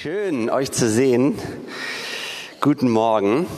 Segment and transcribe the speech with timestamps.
[0.00, 1.36] Schön, euch zu sehen.
[2.60, 3.48] Guten Morgen.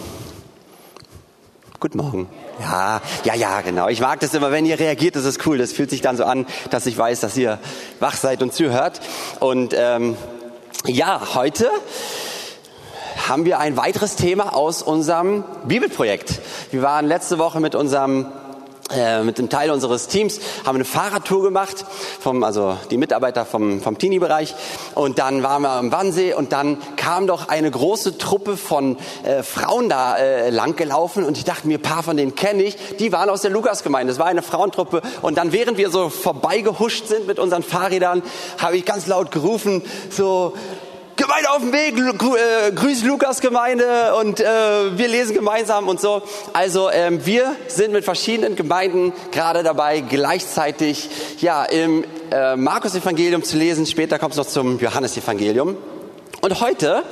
[1.80, 2.30] Guten Morgen.
[2.58, 3.88] Ja, ja, ja, genau.
[3.88, 5.58] Ich mag das immer, wenn ihr reagiert, das ist cool.
[5.58, 7.58] Das fühlt sich dann so an, dass ich weiß, dass ihr
[7.98, 9.02] wach seid und zuhört.
[9.40, 10.16] Und ähm,
[10.86, 11.68] ja, heute
[13.28, 16.40] haben wir ein weiteres Thema aus unserem Bibelprojekt.
[16.70, 18.24] Wir waren letzte Woche mit unserem
[19.22, 21.84] mit dem Teil unseres Teams haben eine Fahrradtour gemacht,
[22.20, 24.54] vom, also die Mitarbeiter vom, vom Teenie-Bereich.
[24.94, 29.42] Und dann waren wir am Wannsee und dann kam doch eine große Truppe von äh,
[29.42, 32.76] Frauen da äh, lang gelaufen und ich dachte mir, ein paar von denen kenne ich.
[32.98, 34.12] Die waren aus der Lukas-Gemeinde.
[34.12, 35.02] Es war eine Frauentruppe.
[35.22, 38.22] Und dann, während wir so vorbeigehuscht sind mit unseren Fahrrädern,
[38.58, 40.54] habe ich ganz laut gerufen, so,
[41.20, 44.46] Gemeinde auf dem Weg, äh, grüß Lukas Gemeinde und äh,
[44.96, 46.22] wir lesen gemeinsam und so.
[46.54, 51.10] Also ähm, wir sind mit verschiedenen Gemeinden gerade dabei, gleichzeitig
[51.40, 53.84] ja im äh, Markus Evangelium zu lesen.
[53.84, 55.76] Später kommt es noch zum Johannes Evangelium.
[56.40, 57.02] Und heute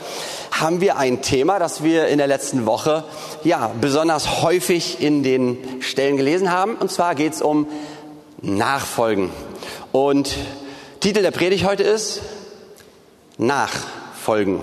[0.53, 3.05] haben wir ein Thema, das wir in der letzten Woche
[3.45, 6.77] ja besonders häufig in den Stellen gelesen haben.
[6.77, 7.67] Und zwar geht es um
[8.41, 9.29] Nachfolgen.
[9.93, 10.35] Und
[11.01, 12.23] Titel der Predigt heute ist
[14.29, 14.61] Nachfolgen.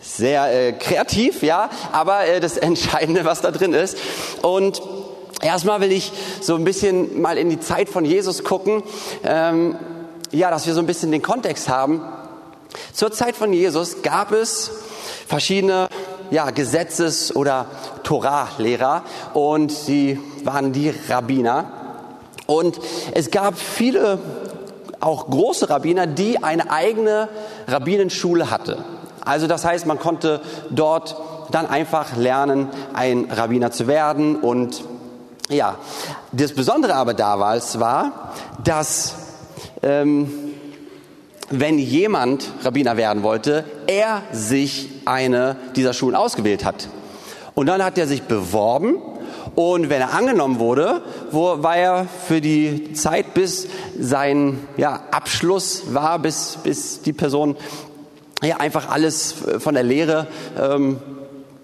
[0.00, 3.98] Sehr äh, kreativ, ja, aber äh, das Entscheidende, was da drin ist.
[4.42, 4.80] Und
[5.42, 8.84] erstmal will ich so ein bisschen mal in die Zeit von Jesus gucken,
[9.24, 9.74] ähm,
[10.30, 12.02] ja, dass wir so ein bisschen den Kontext haben.
[12.92, 14.70] Zur Zeit von Jesus gab es
[15.26, 15.88] verschiedene
[16.30, 17.66] ja, Gesetzes- oder
[18.04, 19.02] Torah-Lehrer
[19.34, 21.64] und sie waren die Rabbiner.
[22.46, 22.78] Und
[23.12, 24.20] es gab viele
[25.00, 27.28] auch große Rabbiner, die eine eigene
[27.66, 28.84] Rabbinenschule hatte.
[29.24, 31.16] Also das heißt, man konnte dort
[31.50, 34.36] dann einfach lernen, ein Rabbiner zu werden.
[34.36, 34.82] Und
[35.48, 35.76] ja,
[36.32, 38.32] das Besondere aber damals war,
[38.64, 39.16] dass
[39.82, 40.32] ähm,
[41.50, 46.88] wenn jemand Rabbiner werden wollte, er sich eine dieser Schulen ausgewählt hat.
[47.54, 48.96] Und dann hat er sich beworben
[49.58, 53.66] und wenn er angenommen wurde, wo, war er für die Zeit, bis
[53.98, 57.56] sein ja, Abschluss war, bis, bis die Person
[58.40, 60.98] ja, einfach alles von der Lehre ähm,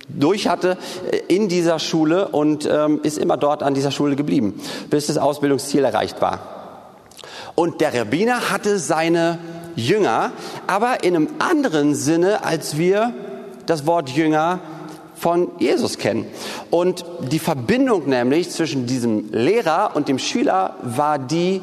[0.08, 0.76] durch hatte
[1.12, 5.16] äh, in dieser Schule und ähm, ist immer dort an dieser Schule geblieben, bis das
[5.16, 6.40] Ausbildungsziel erreicht war.
[7.54, 9.38] Und der Rabbiner hatte seine
[9.76, 10.32] Jünger,
[10.66, 13.14] aber in einem anderen Sinne, als wir
[13.66, 14.58] das Wort Jünger
[15.14, 16.26] von Jesus kennen.
[16.70, 21.62] Und die Verbindung nämlich zwischen diesem Lehrer und dem Schüler war die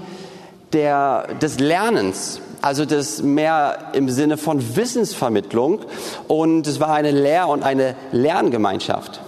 [0.73, 5.81] der, des Lernens, also das mehr im Sinne von Wissensvermittlung.
[6.27, 9.21] Und es war eine Lehr- und eine Lerngemeinschaft.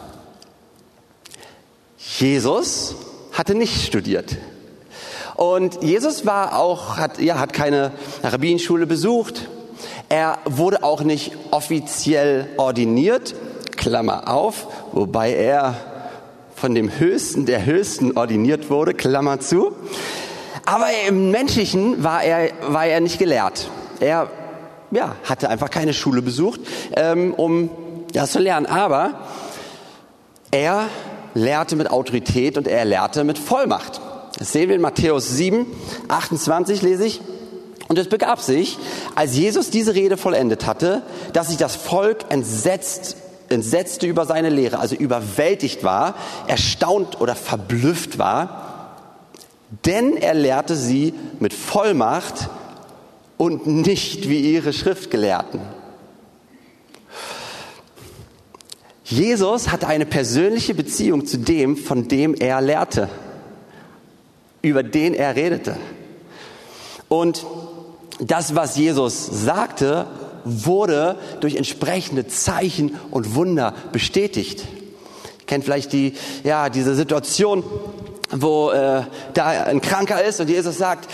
[1.98, 2.96] Jesus
[3.32, 4.38] hatte nicht studiert.
[5.36, 7.92] Und Jesus war auch, hat, ja, hat keine
[8.24, 9.50] Rabbinenschule besucht.
[10.10, 13.34] Er wurde auch nicht offiziell ordiniert.
[13.84, 15.76] Klammer auf, wobei er
[16.56, 19.74] von dem Höchsten der Höchsten ordiniert wurde, Klammer zu.
[20.66, 23.70] Aber im Menschlichen war er, war er nicht gelehrt.
[24.00, 24.30] Er
[24.92, 26.62] ja, hatte einfach keine Schule besucht,
[26.96, 27.72] ähm, um
[28.14, 28.68] das zu lernen.
[28.68, 29.20] Aber
[30.50, 30.86] er
[31.34, 34.00] lehrte mit Autorität und er lehrte mit Vollmacht.
[34.40, 35.66] Das sehen wir in Matthäus 7,
[36.08, 37.20] 28 lese ich.
[37.90, 38.78] Und es begab sich,
[39.14, 41.02] als Jesus diese Rede vollendet hatte,
[41.34, 43.18] dass sich das Volk entsetzt
[43.50, 46.16] entsetzte über seine Lehre, also überwältigt war,
[46.48, 48.94] erstaunt oder verblüfft war,
[49.86, 52.50] denn er lehrte sie mit Vollmacht
[53.38, 55.62] und nicht wie ihre Schriftgelehrten.
[59.04, 63.10] Jesus hatte eine persönliche Beziehung zu dem, von dem er lehrte,
[64.62, 65.76] über den er redete.
[67.10, 67.46] Und
[68.20, 70.08] das, was Jesus sagte,
[70.46, 74.66] wurde durch entsprechende Zeichen und Wunder bestätigt.
[75.40, 77.64] Ihr kennt vielleicht die, ja, diese Situation,
[78.32, 79.04] wo äh,
[79.34, 81.10] da ein Kranker ist und Jesus sagt,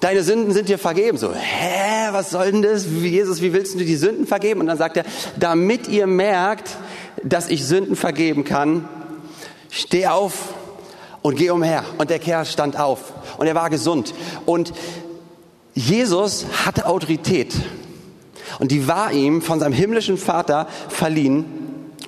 [0.00, 1.16] deine Sünden sind dir vergeben.
[1.16, 2.84] So, hä, was soll denn das?
[2.86, 4.60] Jesus, wie willst du die Sünden vergeben?
[4.60, 5.04] Und dann sagt er,
[5.38, 6.70] damit ihr merkt,
[7.22, 8.88] dass ich Sünden vergeben kann,
[9.70, 10.54] steh auf
[11.22, 11.84] und geh umher.
[11.98, 14.12] Und der Kerl stand auf und er war gesund.
[14.44, 14.72] Und
[15.74, 17.54] Jesus hatte Autorität.
[18.58, 21.44] Und die war ihm von seinem himmlischen Vater verliehen.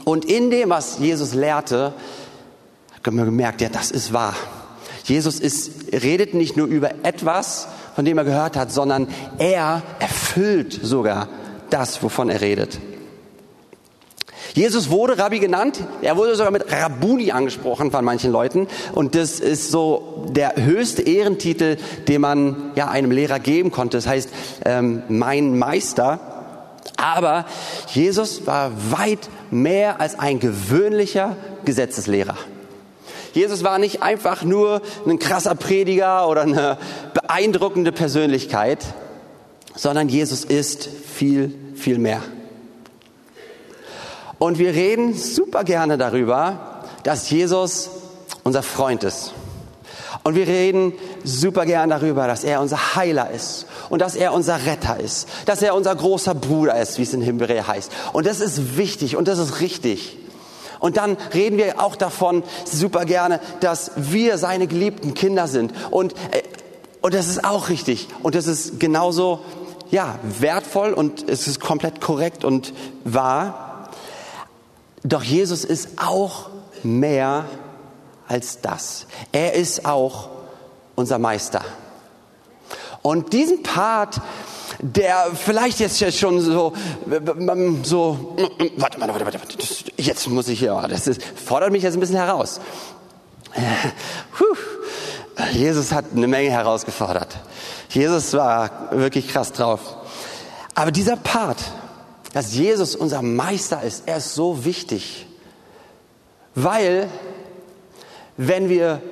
[0.05, 1.95] Und in dem, was Jesus lehrte,
[3.05, 4.35] haben wir gemerkt, ja, das ist wahr.
[5.05, 9.09] Jesus ist, redet nicht nur über etwas, von dem er gehört hat, sondern
[9.39, 11.29] er erfüllt sogar
[11.71, 12.79] das, wovon er redet.
[14.55, 15.81] Jesus wurde Rabbi genannt.
[16.01, 18.69] Er wurde sogar mit Rabuni angesprochen von manchen Leuten.
[18.93, 21.77] Und das ist so der höchste Ehrentitel,
[22.07, 23.97] den man ja einem Lehrer geben konnte.
[23.97, 24.29] Das heißt,
[24.65, 26.34] ähm, mein Meister.
[26.97, 27.47] Aber
[27.93, 32.37] Jesus war weit mehr als ein gewöhnlicher Gesetzeslehrer.
[33.33, 36.79] Jesus war nicht einfach nur ein krasser Prediger oder eine
[37.15, 38.85] beeindruckende Persönlichkeit,
[39.75, 42.23] sondern Jesus ist viel, viel mehr.
[44.39, 47.91] Und wir reden super gerne darüber, dass Jesus
[48.45, 49.33] unser Freund ist.
[50.23, 50.93] Und wir reden
[51.25, 55.63] super gern darüber, dass er unser Heiler ist und dass er unser Retter ist, dass
[55.63, 57.91] er unser großer Bruder ist, wie es in Hebräer heißt.
[58.13, 60.19] Und das ist wichtig und das ist richtig.
[60.81, 65.73] Und dann reden wir auch davon super gerne, dass wir seine geliebten Kinder sind.
[65.91, 66.43] Und, äh,
[67.01, 68.09] und das ist auch richtig.
[68.23, 69.41] Und das ist genauso,
[69.91, 73.91] ja, wertvoll und es ist komplett korrekt und wahr.
[75.05, 76.51] Doch Jesus ist auch
[76.83, 77.47] mehr
[78.29, 79.07] als das.
[79.33, 80.29] Er ist auch
[80.95, 81.63] unser Meister.
[83.07, 84.23] Und diesen Part,
[84.79, 86.73] der vielleicht jetzt schon so,
[87.83, 88.37] so,
[88.79, 89.59] warte, warte, warte, warte,
[89.99, 92.63] jetzt muss ich hier, das ist, fordert mich jetzt ein bisschen heraus.
[95.53, 97.37] Jesus hat eine Menge herausgefordert.
[97.91, 99.81] Jesus war wirklich krass drauf.
[100.75, 101.59] Aber dieser Part,
[102.33, 105.27] dass Jesus unser Meister ist, er ist so wichtig,
[106.55, 107.11] weil
[108.39, 109.03] wenn wir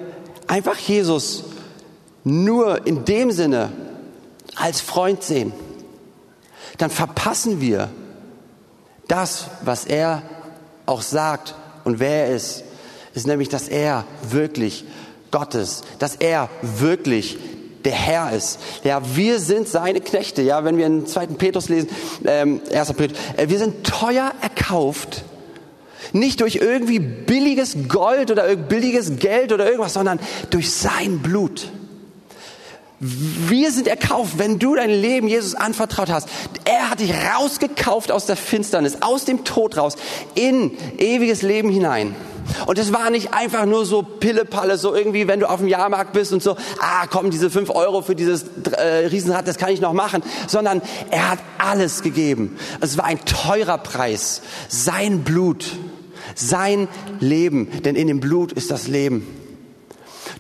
[0.46, 1.44] einfach Jesus
[2.24, 3.70] nur in dem Sinne
[4.54, 5.52] als Freund sehen,
[6.78, 7.90] dann verpassen wir
[9.08, 10.22] das, was er
[10.86, 11.54] auch sagt
[11.84, 12.64] und wer er ist,
[13.14, 14.84] ist nämlich, dass er wirklich
[15.30, 17.38] Gott ist, dass er wirklich
[17.84, 18.60] der Herr ist.
[18.84, 20.42] Ja, wir sind seine Knechte.
[20.42, 21.26] Ja, wenn wir in 2.
[21.26, 21.88] Petrus lesen,
[22.24, 22.92] ähm, 1.
[22.92, 25.24] Petrus, äh, wir sind teuer erkauft
[26.12, 30.18] nicht durch irgendwie billiges Gold oder billiges Geld oder irgendwas, sondern
[30.50, 31.70] durch sein Blut.
[33.04, 36.28] Wir sind erkauft, wenn du dein Leben Jesus anvertraut hast.
[36.64, 39.96] Er hat dich rausgekauft aus der Finsternis, aus dem Tod raus,
[40.36, 42.14] in ewiges Leben hinein.
[42.66, 46.12] Und es war nicht einfach nur so Pillepalle, so irgendwie, wenn du auf dem Jahrmarkt
[46.12, 48.44] bist und so, ah, komm, diese fünf Euro für dieses
[48.76, 52.56] äh, Riesenrad, das kann ich noch machen, sondern er hat alles gegeben.
[52.80, 55.66] Es war ein teurer Preis, sein Blut
[56.34, 56.88] sein
[57.20, 59.26] Leben, denn in dem Blut ist das Leben.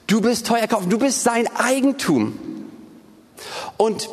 [0.06, 2.38] Du bist teuer kaufen, du bist sein Eigentum.
[3.82, 4.08] Und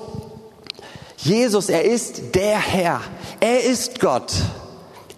[1.18, 3.02] Jesus, er ist der Herr,
[3.40, 4.34] er ist Gott,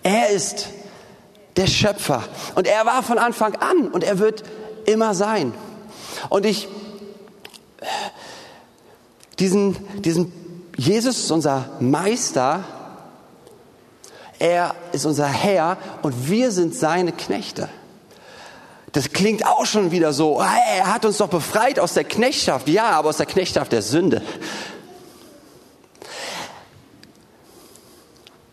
[0.03, 0.67] er ist
[1.55, 2.21] der Schöpfer
[2.55, 4.43] und er war von Anfang an und er wird
[4.85, 5.53] immer sein.
[6.27, 6.67] Und ich,
[9.39, 10.33] diesen, diesen
[10.75, 12.65] Jesus ist unser Meister,
[14.37, 17.69] er ist unser Herr und wir sind seine Knechte.
[18.91, 22.67] Das klingt auch schon wieder so, ah, er hat uns doch befreit aus der Knechtschaft.
[22.67, 24.21] Ja, aber aus der Knechtschaft der Sünde.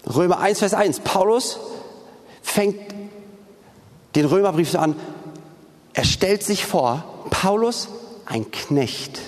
[0.07, 1.01] Römer 1, Vers 1.
[1.01, 1.59] Paulus
[2.43, 2.79] fängt
[4.15, 4.97] den Römerbrief an.
[5.93, 7.89] Er stellt sich vor, Paulus,
[8.25, 9.21] ein Knecht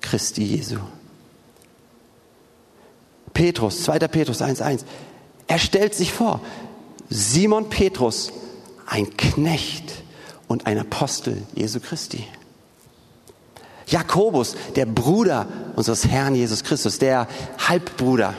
[0.00, 0.78] Christi Jesu.
[3.34, 3.98] Petrus, 2.
[4.00, 4.84] Petrus 1, 1.
[5.48, 6.40] Er stellt sich vor,
[7.10, 8.32] Simon Petrus,
[8.86, 9.87] ein Knecht
[10.48, 12.26] und ein Apostel Jesu Christi.
[13.86, 15.46] Jakobus, der Bruder
[15.76, 17.26] unseres Herrn Jesus Christus, der
[17.68, 18.34] Halbbruder.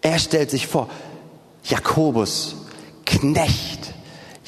[0.00, 0.88] Er stellt sich vor,
[1.64, 2.56] Jakobus,
[3.04, 3.67] Knecht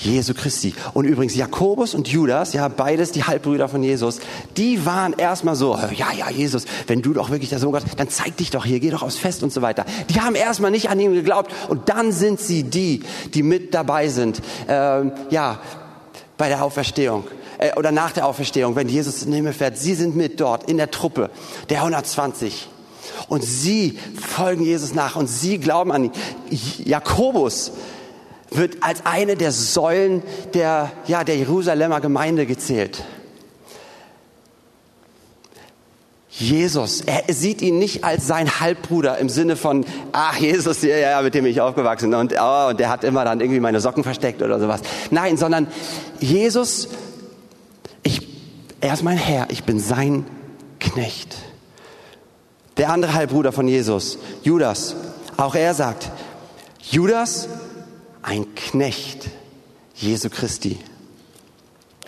[0.01, 0.75] Jesu Christi.
[0.95, 4.21] Und übrigens Jakobus und Judas, ja, beides die Halbbrüder von Jesus,
[4.57, 8.09] die waren erstmal so, ja, ja, Jesus, wenn du doch wirklich der Sohn Gottes, dann
[8.09, 9.85] zeig dich doch hier, geh doch aufs Fest und so weiter.
[10.09, 13.03] Die haben erstmal nicht an ihn geglaubt und dann sind sie die,
[13.35, 15.61] die mit dabei sind, ähm, ja,
[16.39, 17.25] bei der Auferstehung
[17.59, 19.77] äh, oder nach der Auferstehung, wenn Jesus in den Himmel fährt.
[19.77, 21.31] Sie sind mit dort in der Truppe
[21.69, 22.69] der 120.
[23.29, 26.13] Und sie folgen Jesus nach und sie glauben an ihn.
[26.85, 27.73] Jakobus,
[28.51, 30.23] wird als eine der Säulen
[30.55, 33.05] der, ja, der Jerusalemer Gemeinde gezählt.
[36.41, 41.23] Jesus, er sieht ihn nicht als sein Halbbruder im Sinne von, ach Jesus, ja, ja,
[41.23, 44.05] mit dem bin ich aufgewachsen und, oh, und der hat immer dann irgendwie meine Socken
[44.05, 44.81] versteckt oder sowas.
[45.11, 45.67] Nein, sondern
[46.19, 46.89] Jesus,
[48.03, 48.27] ich,
[48.81, 50.25] er ist mein Herr, ich bin sein
[50.79, 51.37] Knecht.
[52.79, 54.97] Der andere Halbbruder von Jesus, Judas,
[55.37, 56.11] auch er sagt,
[56.81, 57.49] Judas,
[58.23, 59.29] ein Knecht
[59.95, 60.79] Jesu Christi.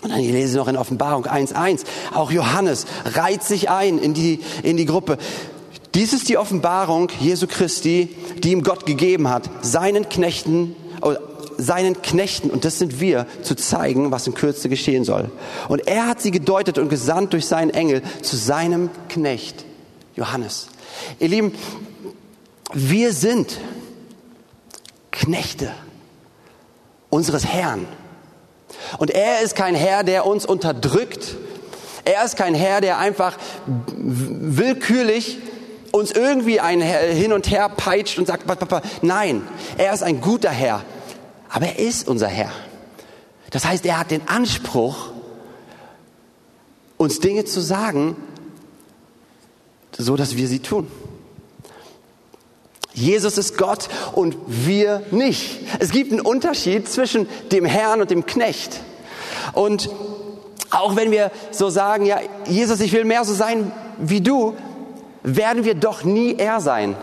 [0.03, 1.85] Und dann lese noch in Offenbarung 1.1.
[2.13, 5.17] Auch Johannes reiht sich ein in die, in die Gruppe.
[5.95, 8.09] Dies ist die Offenbarung Jesu Christi,
[8.43, 10.75] die ihm Gott gegeben hat, seinen Knechten,
[11.59, 15.31] seinen Knechten, und das sind wir, zu zeigen, was in Kürze geschehen soll.
[15.69, 19.65] Und er hat sie gedeutet und gesandt durch seinen Engel zu seinem Knecht,
[20.17, 20.69] Johannes.
[21.21, 21.53] Ihr Lieben,
[22.73, 23.59] wir sind
[25.11, 25.73] Knechte
[27.13, 27.87] unseres Herrn.
[28.97, 31.37] Und er ist kein Herr, der uns unterdrückt.
[32.07, 35.39] Er ist kein Herr, der einfach willkürlich
[35.93, 38.47] uns irgendwie ein hin und her peitscht und sagt,
[39.03, 40.83] nein, er ist ein guter Herr.
[41.51, 42.51] Aber er ist unser Herr.
[43.51, 45.11] Das heißt, er hat den Anspruch,
[46.97, 48.17] uns Dinge zu sagen,
[49.99, 50.87] so dass wir sie tun.
[52.95, 55.61] Jesus ist Gott und wir nicht.
[55.79, 58.81] Es gibt einen Unterschied zwischen dem Herrn und dem Knecht.
[59.53, 59.89] Und
[60.71, 64.55] auch wenn wir so sagen, ja, Jesus, ich will mehr so sein wie du,
[65.23, 66.97] werden wir doch nie er sein.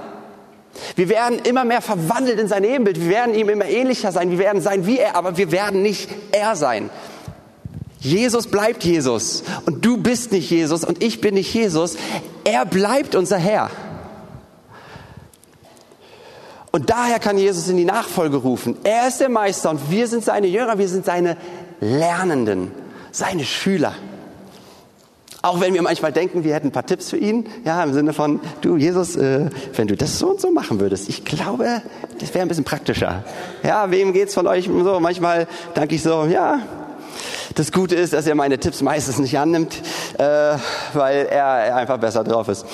[0.96, 3.00] Wir werden immer mehr verwandelt in sein Ebenbild.
[3.00, 4.32] Wir werden ihm immer ähnlicher sein.
[4.32, 6.90] Wir werden sein wie er, aber wir werden nicht er sein.
[8.00, 11.98] Jesus bleibt Jesus und du bist nicht Jesus und ich bin nicht Jesus.
[12.46, 13.70] Er bleibt unser Herr.
[16.72, 18.78] Und daher kann Jesus in die Nachfolge rufen.
[18.84, 21.36] Er ist der Meister und wir sind seine Jünger, wir sind seine
[21.80, 22.72] Lernenden,
[23.12, 23.94] seine Schüler.
[25.42, 28.12] Auch wenn wir manchmal denken, wir hätten ein paar Tipps für ihn, ja, im Sinne
[28.12, 31.82] von, du Jesus, äh, wenn du das so und so machen würdest, ich glaube,
[32.20, 33.24] das wäre ein bisschen praktischer.
[33.64, 35.00] Ja, wem geht's von euch so?
[35.00, 36.60] Manchmal danke ich so, ja,
[37.56, 39.82] das Gute ist, dass er meine Tipps meistens nicht annimmt,
[40.18, 40.56] äh,
[40.94, 42.66] weil er einfach besser drauf ist.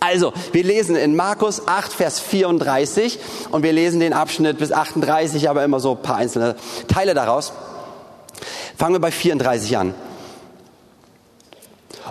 [0.00, 3.18] Also, wir lesen in Markus 8, Vers 34
[3.50, 6.54] und wir lesen den Abschnitt bis 38, aber immer so ein paar einzelne
[6.86, 7.52] Teile daraus.
[8.76, 9.94] Fangen wir bei 34 an.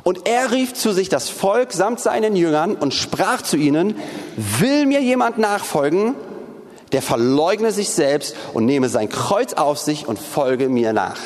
[0.03, 3.95] Und er rief zu sich das Volk samt seinen Jüngern und sprach zu ihnen,
[4.35, 6.15] will mir jemand nachfolgen,
[6.91, 11.17] der verleugne sich selbst und nehme sein Kreuz auf sich und folge mir nach.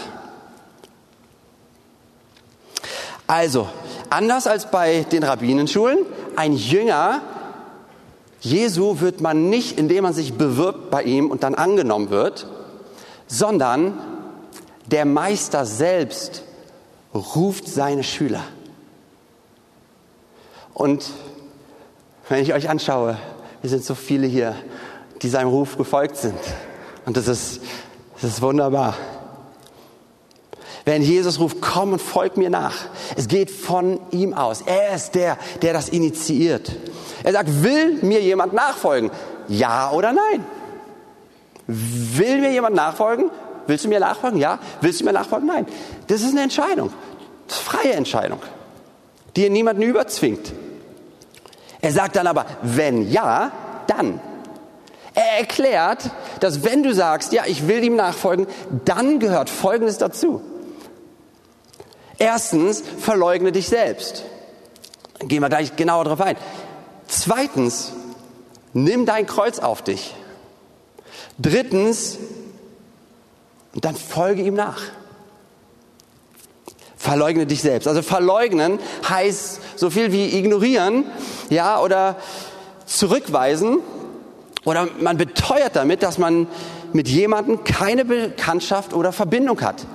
[3.27, 3.70] Also,
[4.10, 6.00] anders als bei den Rabbinenschulen,
[6.36, 7.22] ein Jünger
[8.42, 12.48] Jesu wird man nicht, indem man sich bewirbt bei ihm und dann angenommen wird,
[13.28, 14.00] sondern
[14.88, 16.44] der Meister selbst
[17.14, 18.44] ruft seine Schüler.
[20.74, 21.12] Und
[22.30, 23.18] wenn ich euch anschaue,
[23.62, 24.56] wir sind so viele hier,
[25.22, 26.40] die seinem Ruf gefolgt sind.
[27.06, 27.62] Und das ist,
[28.16, 28.96] das ist wunderbar.
[30.86, 32.76] Wenn Jesus ruft, komm und folg mir nach.
[33.16, 34.62] Es geht von ihm aus.
[34.62, 36.72] Er ist der, der das initiiert.
[37.24, 39.12] Er sagt, will mir jemand nachfolgen?
[39.48, 40.46] Ja oder nein?
[41.68, 43.30] Will mir jemand nachfolgen?
[43.68, 44.40] Willst du mir nachfolgen?
[44.40, 44.60] Ja.
[44.82, 45.48] Willst du mir nachfolgen?
[45.48, 45.68] Nein.
[46.08, 46.92] Das ist eine Entscheidung.
[47.48, 48.40] Das ist eine freie Entscheidung,
[49.36, 50.54] die niemanden überzwingt.
[51.82, 53.52] Er sagt dann aber, wenn ja,
[53.88, 54.20] dann.
[55.14, 56.10] Er erklärt,
[56.40, 58.48] dass wenn du sagst, ja, ich will ihm nachfolgen,
[58.86, 60.42] dann gehört Folgendes dazu.
[62.22, 64.25] Erstens, verleugne dich selbst.
[65.22, 66.38] Gehen wir gleich genauer darauf ein.
[67.08, 67.94] Zweitens,
[68.74, 70.13] nimm dein Kreuz auf dich.
[71.40, 72.20] Drittens,
[73.74, 74.84] dann folge ihm nach.
[76.96, 77.88] Verleugne dich selbst.
[77.88, 78.78] Also verleugnen
[79.10, 81.06] heißt so viel wie ignorieren,
[81.50, 82.18] ja, oder
[82.86, 83.80] zurückweisen.
[84.63, 86.46] Oder man beteuert damit, dass man
[86.94, 89.88] mit jemandem keine Bekanntschaft oder Verbindung hat.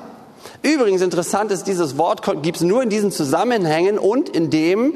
[0.66, 4.94] Übrigens interessant ist, dieses Wort gibt es nur in diesen Zusammenhängen und in dem,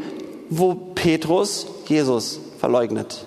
[0.48, 3.24] wo Petrus Jesus verleugnet.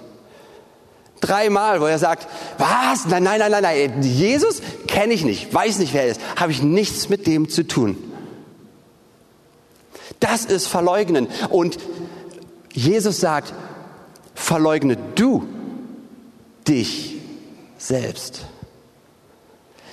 [1.22, 3.06] Dreimal, wo er sagt, was?
[3.06, 4.04] Nein, nein, nein, nein, nein.
[4.04, 7.66] Jesus kenne ich nicht, weiß nicht, wer er ist, habe ich nichts mit dem zu
[7.66, 7.96] tun.
[10.20, 11.30] Das ist Verleugnen.
[11.50, 11.78] Und
[12.74, 13.54] Jesus sagt,
[14.36, 15.48] verleugne du
[16.68, 17.16] dich
[17.78, 18.48] selbst.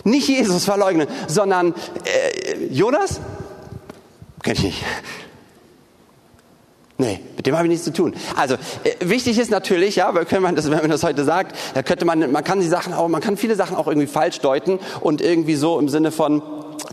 [0.05, 2.20] Nicht Jesus verleugnen, sondern äh,
[2.71, 3.21] Jonas?
[4.43, 4.85] Kenn ich nicht.
[7.01, 8.15] Nee, mit dem habe ich nichts zu tun.
[8.37, 11.83] Also äh, wichtig ist natürlich, ja, wenn man das, wenn man das heute sagt, da
[11.83, 14.79] könnte man, man kann die Sachen auch, man kann viele Sachen auch irgendwie falsch deuten
[15.01, 16.43] und irgendwie so im Sinne von,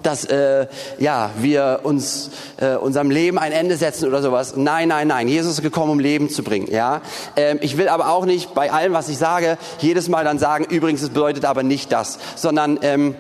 [0.04, 4.56] dass äh, ja wir uns äh, unserem Leben ein Ende setzen oder sowas.
[4.56, 5.28] Nein, nein, nein.
[5.28, 6.72] Jesus ist gekommen, um Leben zu bringen.
[6.72, 7.02] Ja.
[7.36, 10.64] Ähm, ich will aber auch nicht bei allem, was ich sage, jedes Mal dann sagen.
[10.70, 13.16] Übrigens, es bedeutet aber nicht das, sondern ähm,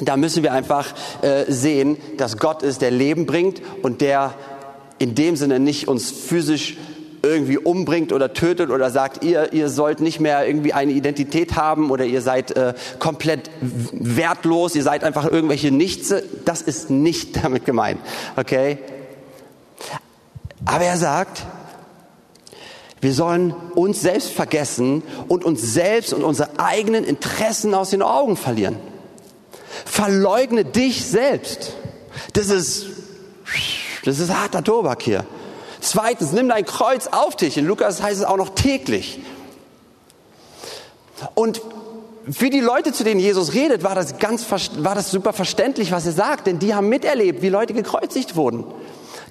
[0.00, 4.34] da müssen wir einfach äh, sehen, dass Gott ist, der Leben bringt und der
[4.98, 6.76] in dem Sinne nicht uns physisch
[7.22, 11.90] irgendwie umbringt oder tötet oder sagt, ihr, ihr sollt nicht mehr irgendwie eine Identität haben
[11.90, 16.14] oder ihr seid äh, komplett wertlos, ihr seid einfach irgendwelche Nichts.
[16.44, 18.00] Das ist nicht damit gemeint.
[18.36, 18.78] Okay?
[20.66, 21.44] Aber er sagt,
[23.00, 28.36] wir sollen uns selbst vergessen und uns selbst und unsere eigenen Interessen aus den Augen
[28.36, 28.76] verlieren.
[29.84, 31.72] Verleugne dich selbst.
[32.32, 32.86] Das ist,
[34.04, 35.24] das ist harter Tobak hier.
[35.80, 37.58] Zweitens, nimm dein Kreuz auf dich.
[37.58, 39.20] In Lukas heißt es auch noch täglich.
[41.34, 41.60] Und
[42.30, 46.06] für die Leute, zu denen Jesus redet, war das ganz, war das super verständlich, was
[46.06, 48.64] er sagt, denn die haben miterlebt, wie Leute gekreuzigt wurden.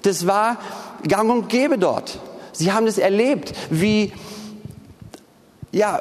[0.02, 0.58] Das war
[1.08, 2.20] gang und gäbe dort.
[2.52, 4.12] Sie haben es erlebt, wie,
[5.72, 6.00] ja,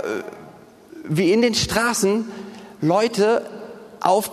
[1.04, 2.30] wie in den Straßen
[2.82, 3.50] Leute
[4.04, 4.30] auf,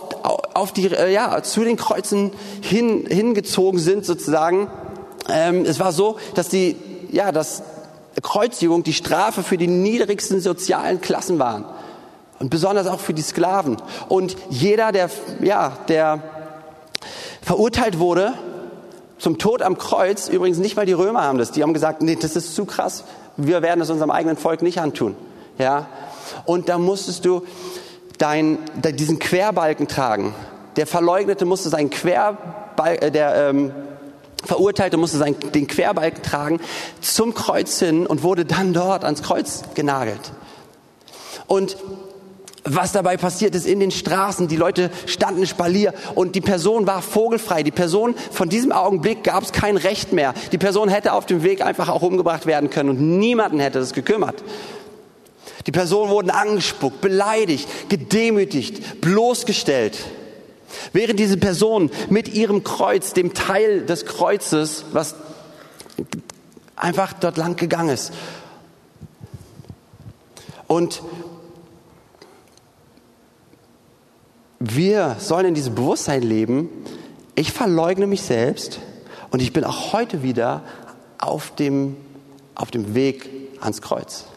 [0.53, 4.69] auf die, äh, ja, zu den Kreuzen hin, hingezogen sind sozusagen.
[5.29, 6.75] Ähm, es war so, dass die,
[7.11, 7.63] ja, dass
[8.21, 11.65] Kreuzigung die Strafe für die niedrigsten sozialen Klassen waren.
[12.39, 13.77] Und besonders auch für die Sklaven.
[14.09, 15.09] Und jeder, der,
[15.41, 16.21] ja, der
[17.41, 18.33] verurteilt wurde
[19.17, 22.17] zum Tod am Kreuz, übrigens nicht mal die Römer haben das, die haben gesagt, nee,
[22.19, 23.03] das ist zu krass,
[23.37, 25.15] wir werden es unserem eigenen Volk nicht antun.
[25.59, 25.85] Ja?
[26.45, 27.43] Und da musstest du
[28.21, 30.35] dein, diesen Querbalken tragen.
[30.75, 33.71] Der Verleugnete musste seinen Querbalken, äh, der ähm,
[34.43, 36.59] Verurteilte musste seinen, den Querbalken tragen
[36.99, 40.31] zum Kreuz hin und wurde dann dort ans Kreuz genagelt.
[41.47, 41.77] Und
[42.63, 44.47] was dabei passiert ist in den Straßen.
[44.47, 47.63] Die Leute standen Spalier und die Person war vogelfrei.
[47.63, 50.33] Die Person, von diesem Augenblick gab es kein Recht mehr.
[50.51, 53.93] Die Person hätte auf dem Weg einfach auch umgebracht werden können und niemanden hätte das
[53.93, 54.43] gekümmert.
[55.67, 59.97] Die Personen wurden angespuckt, beleidigt, gedemütigt, bloßgestellt.
[60.93, 65.15] Während diese Person mit ihrem Kreuz, dem Teil des Kreuzes, was
[66.75, 68.11] einfach dort lang gegangen ist.
[70.67, 71.03] Und
[74.59, 76.69] wir sollen in diesem Bewusstsein leben,
[77.35, 78.79] ich verleugne mich selbst
[79.31, 80.63] und ich bin auch heute wieder
[81.17, 81.97] auf dem,
[82.55, 84.30] auf dem Weg ans Kreuz.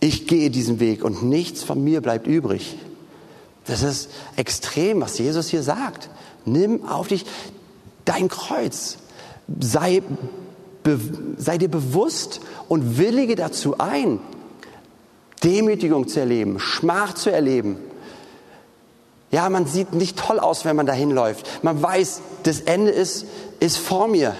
[0.00, 2.76] Ich gehe diesen Weg und nichts von mir bleibt übrig.
[3.66, 6.08] Das ist extrem, was Jesus hier sagt.
[6.44, 7.26] Nimm auf dich
[8.04, 8.98] dein Kreuz.
[9.60, 10.02] Sei,
[10.82, 10.98] be,
[11.36, 14.20] sei dir bewusst und willige dazu ein,
[15.44, 17.76] Demütigung zu erleben, Schmach zu erleben.
[19.30, 21.62] Ja, man sieht nicht toll aus, wenn man dahin läuft.
[21.62, 23.26] Man weiß, das Ende ist,
[23.60, 24.34] ist vor mir.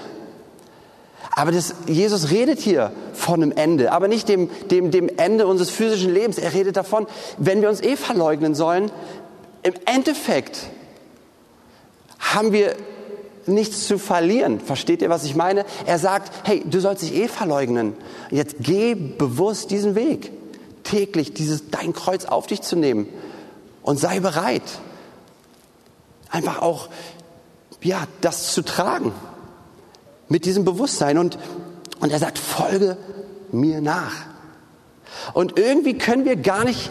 [1.34, 5.70] Aber das, Jesus redet hier von einem Ende, aber nicht dem, dem, dem Ende unseres
[5.70, 6.38] physischen Lebens.
[6.38, 8.90] Er redet davon, wenn wir uns eh verleugnen sollen,
[9.62, 10.66] im Endeffekt
[12.18, 12.74] haben wir
[13.46, 14.60] nichts zu verlieren.
[14.60, 15.64] Versteht ihr, was ich meine?
[15.86, 17.94] Er sagt, hey, du sollst dich eh verleugnen.
[18.30, 20.32] Jetzt geh bewusst diesen Weg
[20.84, 23.08] täglich dieses dein Kreuz auf dich zu nehmen
[23.82, 24.62] und sei bereit,
[26.30, 26.88] einfach auch
[27.82, 29.12] ja das zu tragen
[30.28, 31.38] mit diesem Bewusstsein und
[32.00, 32.96] und er sagt folge
[33.50, 34.14] mir nach.
[35.32, 36.90] Und irgendwie können wir gar nicht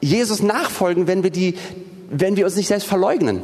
[0.00, 1.56] Jesus nachfolgen, wenn wir die
[2.08, 3.42] wenn wir uns nicht selbst verleugnen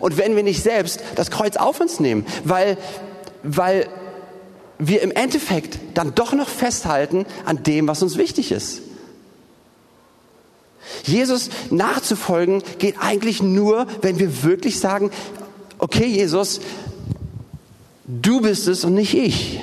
[0.00, 2.76] und wenn wir nicht selbst das Kreuz auf uns nehmen, weil
[3.42, 3.88] weil
[4.78, 8.82] wir im Endeffekt dann doch noch festhalten an dem, was uns wichtig ist.
[11.04, 15.10] Jesus nachzufolgen geht eigentlich nur, wenn wir wirklich sagen,
[15.78, 16.60] okay Jesus,
[18.06, 19.60] du bist es und nicht ich.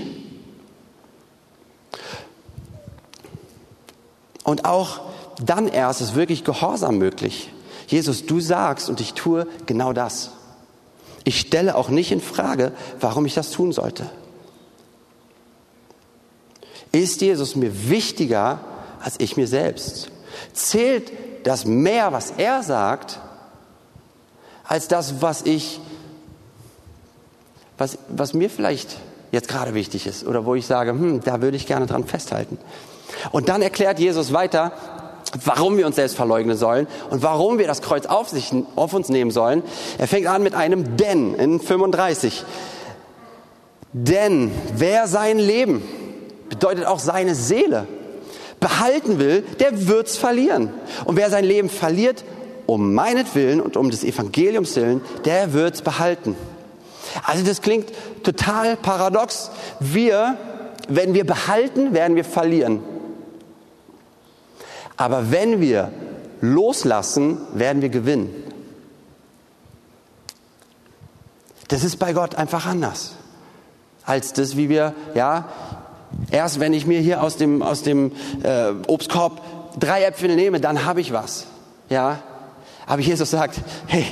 [4.43, 5.01] Und auch
[5.43, 7.51] dann erst ist wirklich Gehorsam möglich.
[7.88, 10.32] Jesus, du sagst und ich tue genau das.
[11.23, 14.10] Ich stelle auch nicht in Frage, warum ich das tun sollte.
[16.91, 18.60] Ist Jesus mir wichtiger
[18.99, 20.12] als ich mir selbst?
[20.54, 21.12] Zählt
[21.43, 23.19] das mehr, was er sagt,
[24.63, 25.80] als das, was ich,
[27.82, 28.98] was, was mir vielleicht
[29.32, 32.60] jetzt gerade wichtig ist oder wo ich sage, hm, da würde ich gerne dran festhalten.
[33.32, 34.72] Und dann erklärt Jesus weiter,
[35.46, 39.10] warum wir uns selbst verleugnen sollen und warum wir das Kreuz auf, sich, auf uns
[39.10, 39.63] nehmen sollen.
[39.98, 42.44] Er fängt an mit einem Denn in 35.
[43.94, 45.82] Denn wer sein Leben
[46.50, 47.88] bedeutet auch seine Seele
[48.60, 50.70] behalten will, der wird's verlieren.
[51.06, 52.24] Und wer sein Leben verliert,
[52.67, 56.36] um meinetwillen und um des Evangeliums willen, der wird's behalten.
[57.24, 57.91] Also das klingt
[58.24, 59.52] total paradox.
[59.80, 60.38] Wir,
[60.88, 62.84] wenn wir behalten, werden wir verlieren.
[64.97, 65.91] Aber wenn wir
[66.41, 68.34] loslassen, werden wir gewinnen.
[71.67, 73.15] Das ist bei Gott einfach anders
[74.04, 75.47] als das, wie wir, ja,
[76.30, 78.12] Erst wenn ich mir hier aus dem, aus dem
[78.43, 79.41] äh, Obstkorb
[79.80, 81.45] drei Äpfel nehme, dann habe ich was.
[81.89, 82.19] Ja?
[82.86, 84.06] Aber Jesus sagt, hey,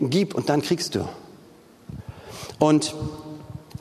[0.00, 1.08] gib und dann kriegst du.
[2.58, 2.94] Und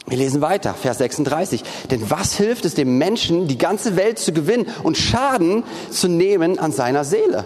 [0.08, 1.64] wir lesen weiter, Vers 36.
[1.90, 6.60] Denn was hilft es dem Menschen, die ganze Welt zu gewinnen und Schaden zu nehmen
[6.60, 7.46] an seiner Seele?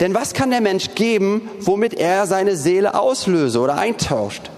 [0.00, 4.50] Denn was kann der Mensch geben, womit er seine Seele auslöse oder eintauscht?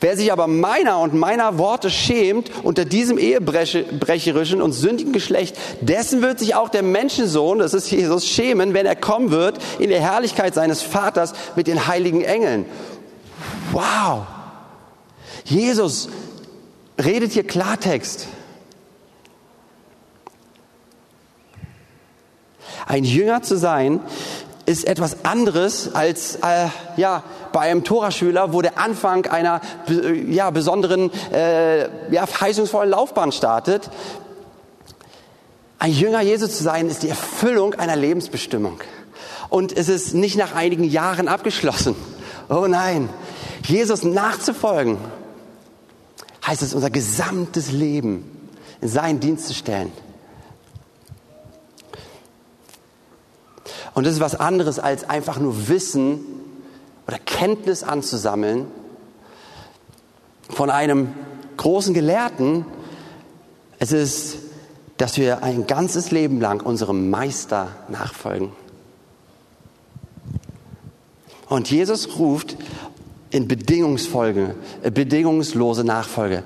[0.00, 6.22] Wer sich aber meiner und meiner Worte schämt unter diesem ehebrecherischen und sündigen Geschlecht, dessen
[6.22, 10.00] wird sich auch der Menschensohn, das ist Jesus, schämen, wenn er kommen wird in der
[10.00, 12.66] Herrlichkeit seines Vaters mit den heiligen Engeln.
[13.72, 14.26] Wow!
[15.44, 16.08] Jesus
[16.98, 18.26] redet hier Klartext.
[22.86, 24.00] Ein Jünger zu sein,
[24.66, 29.60] ist etwas anderes als äh, ja bei einem Toraschüler, wo der Anfang einer
[30.28, 33.88] ja besonderen äh, ja verheißungsvollen Laufbahn startet.
[35.78, 38.80] Ein Jünger Jesu zu sein ist die Erfüllung einer Lebensbestimmung
[39.48, 41.94] und es ist nicht nach einigen Jahren abgeschlossen.
[42.48, 43.08] Oh nein,
[43.66, 44.98] Jesus nachzufolgen
[46.46, 48.24] heißt es unser gesamtes Leben
[48.80, 49.92] in seinen Dienst zu stellen.
[53.94, 56.20] Und das ist was anderes als einfach nur Wissen
[57.08, 58.66] oder Kenntnis anzusammeln
[60.48, 61.14] von einem
[61.56, 62.66] großen Gelehrten.
[63.78, 64.36] Es ist,
[64.98, 68.52] dass wir ein ganzes Leben lang unserem Meister nachfolgen.
[71.48, 72.56] Und Jesus ruft
[73.30, 76.42] in Bedingungsfolge, äh, bedingungslose Nachfolge.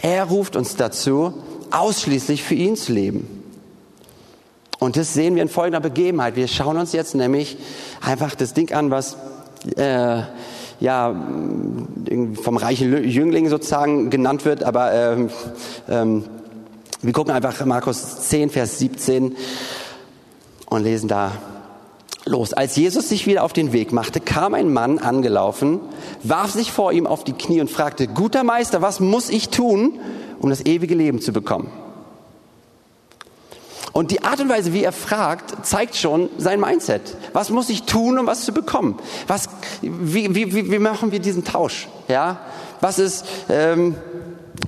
[0.00, 1.34] Er ruft uns dazu,
[1.70, 3.38] ausschließlich für ihn zu leben.
[4.78, 6.36] Und das sehen wir in folgender Begebenheit.
[6.36, 7.56] Wir schauen uns jetzt nämlich
[8.00, 9.16] einfach das Ding an, was
[9.76, 10.22] äh,
[10.78, 11.26] ja
[12.42, 15.30] vom reichen Jüngling sozusagen genannt wird, aber ähm,
[15.88, 16.24] ähm,
[17.02, 19.36] wir gucken einfach Markus 10, Vers 17
[20.66, 21.32] und lesen da
[22.28, 22.52] los.
[22.52, 25.80] Als Jesus sich wieder auf den Weg machte, kam ein Mann angelaufen,
[26.22, 29.98] warf sich vor ihm auf die Knie und fragte, guter Meister, was muss ich tun,
[30.38, 31.70] um das ewige Leben zu bekommen?
[33.92, 37.16] Und die Art und Weise, wie er fragt, zeigt schon sein Mindset.
[37.32, 38.96] Was muss ich tun, um was zu bekommen?
[39.26, 39.48] Was,
[39.82, 41.88] wie, wie, wie, machen wir diesen Tausch?
[42.06, 42.40] Ja,
[42.80, 43.96] was ist, ähm,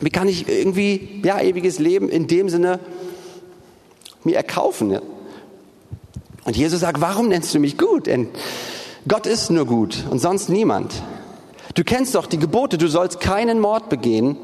[0.01, 2.81] wie kann ich irgendwie ja ewiges Leben in dem Sinne
[4.25, 4.99] mir erkaufen?
[6.51, 8.09] Und Jesus sagt, warum nennst du mich gut?
[8.09, 8.27] Denn
[9.07, 10.93] Gott ist nur gut und sonst niemand.
[11.77, 14.37] Du kennst doch die Gebote, du sollst keinen Mord begehen,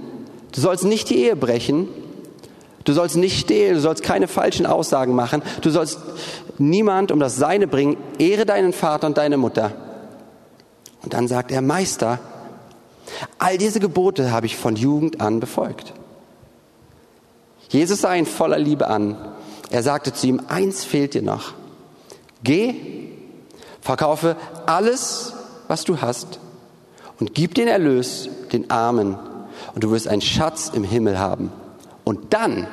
[0.53, 1.89] du sollst nicht die Ehe brechen,
[2.85, 5.99] Du sollst nicht stehlen, du sollst keine falschen Aussagen machen, du sollst
[6.57, 9.73] niemand um das Seine bringen, ehre deinen Vater und deine Mutter.
[11.03, 12.21] Und dann sagt er, Meister,
[13.41, 15.95] all diese Gebote habe ich von Jugend an befolgt.
[17.69, 19.17] Jesus sah ihn voller Liebe an.
[19.71, 21.55] Er sagte zu ihm, eins fehlt dir noch.
[22.47, 22.77] Geh,
[23.81, 25.33] verkaufe alles,
[25.67, 26.39] was du hast
[27.19, 29.19] und gib den Erlös den Armen
[29.75, 31.51] und du wirst einen Schatz im Himmel haben.
[32.05, 32.69] Und dann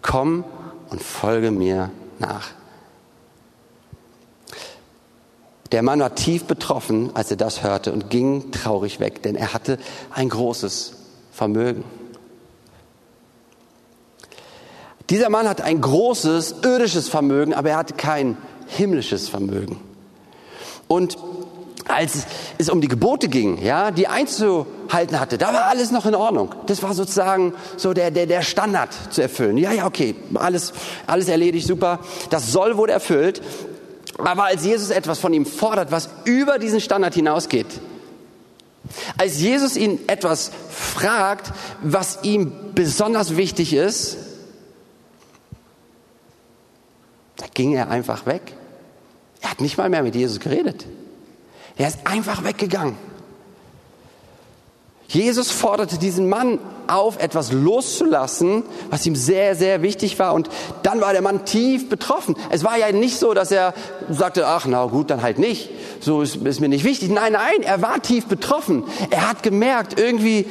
[0.00, 0.44] komm
[0.88, 2.48] und folge mir nach.
[5.70, 9.52] Der Mann war tief betroffen, als er das hörte und ging traurig weg, denn er
[9.52, 9.76] hatte
[10.10, 10.94] ein großes
[11.32, 11.84] Vermögen.
[15.10, 19.80] Dieser Mann hat ein großes irdisches Vermögen, aber er hatte kein himmlisches Vermögen.
[20.86, 21.16] Und
[21.86, 22.26] als
[22.58, 26.54] es um die Gebote ging, ja, die einzuhalten hatte, da war alles noch in Ordnung.
[26.66, 29.56] Das war sozusagen so der, der, der Standard zu erfüllen.
[29.56, 30.74] Ja, ja, okay, alles,
[31.06, 32.00] alles erledigt, super.
[32.28, 33.40] Das soll wurde erfüllt.
[34.18, 37.66] Aber als Jesus etwas von ihm fordert, was über diesen Standard hinausgeht,
[39.16, 44.16] als Jesus ihn etwas fragt, was ihm besonders wichtig ist,
[47.38, 48.52] da ging er einfach weg.
[49.40, 50.84] Er hat nicht mal mehr mit Jesus geredet.
[51.76, 52.96] Er ist einfach weggegangen.
[55.06, 60.34] Jesus forderte diesen Mann auf, etwas loszulassen, was ihm sehr, sehr wichtig war.
[60.34, 60.50] Und
[60.82, 62.36] dann war der Mann tief betroffen.
[62.50, 63.72] Es war ja nicht so, dass er
[64.10, 65.70] sagte, ach, na gut, dann halt nicht.
[66.00, 67.10] So ist, ist mir nicht wichtig.
[67.10, 68.84] Nein, nein, er war tief betroffen.
[69.08, 70.46] Er hat gemerkt, irgendwie,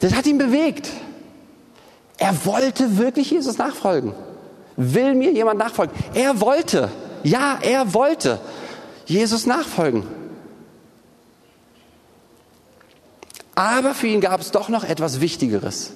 [0.00, 0.88] das hat ihn bewegt.
[2.18, 4.14] Er wollte wirklich Jesus nachfolgen.
[4.76, 5.94] Will mir jemand nachfolgen?
[6.14, 6.90] Er wollte.
[7.22, 8.40] Ja, er wollte.
[9.06, 10.04] Jesus nachfolgen.
[13.54, 15.92] Aber für ihn gab es doch noch etwas Wichtigeres.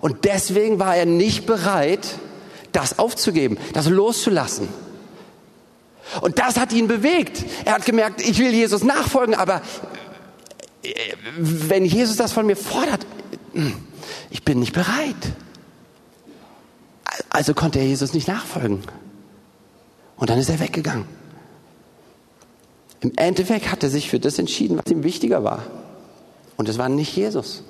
[0.00, 2.06] Und deswegen war er nicht bereit,
[2.72, 4.68] das aufzugeben, das loszulassen.
[6.20, 7.44] Und das hat ihn bewegt.
[7.64, 9.60] Er hat gemerkt, ich will Jesus nachfolgen, aber
[10.82, 10.88] äh,
[11.36, 13.06] wenn Jesus das von mir fordert,
[14.30, 15.16] ich bin nicht bereit.
[17.30, 18.82] Also konnte er Jesus nicht nachfolgen.
[20.16, 21.06] Und dann ist er weggegangen.
[23.00, 25.62] Im Endeffekt hat er sich für das entschieden, was ihm wichtiger war.
[26.56, 27.62] Und es war nicht Jesus.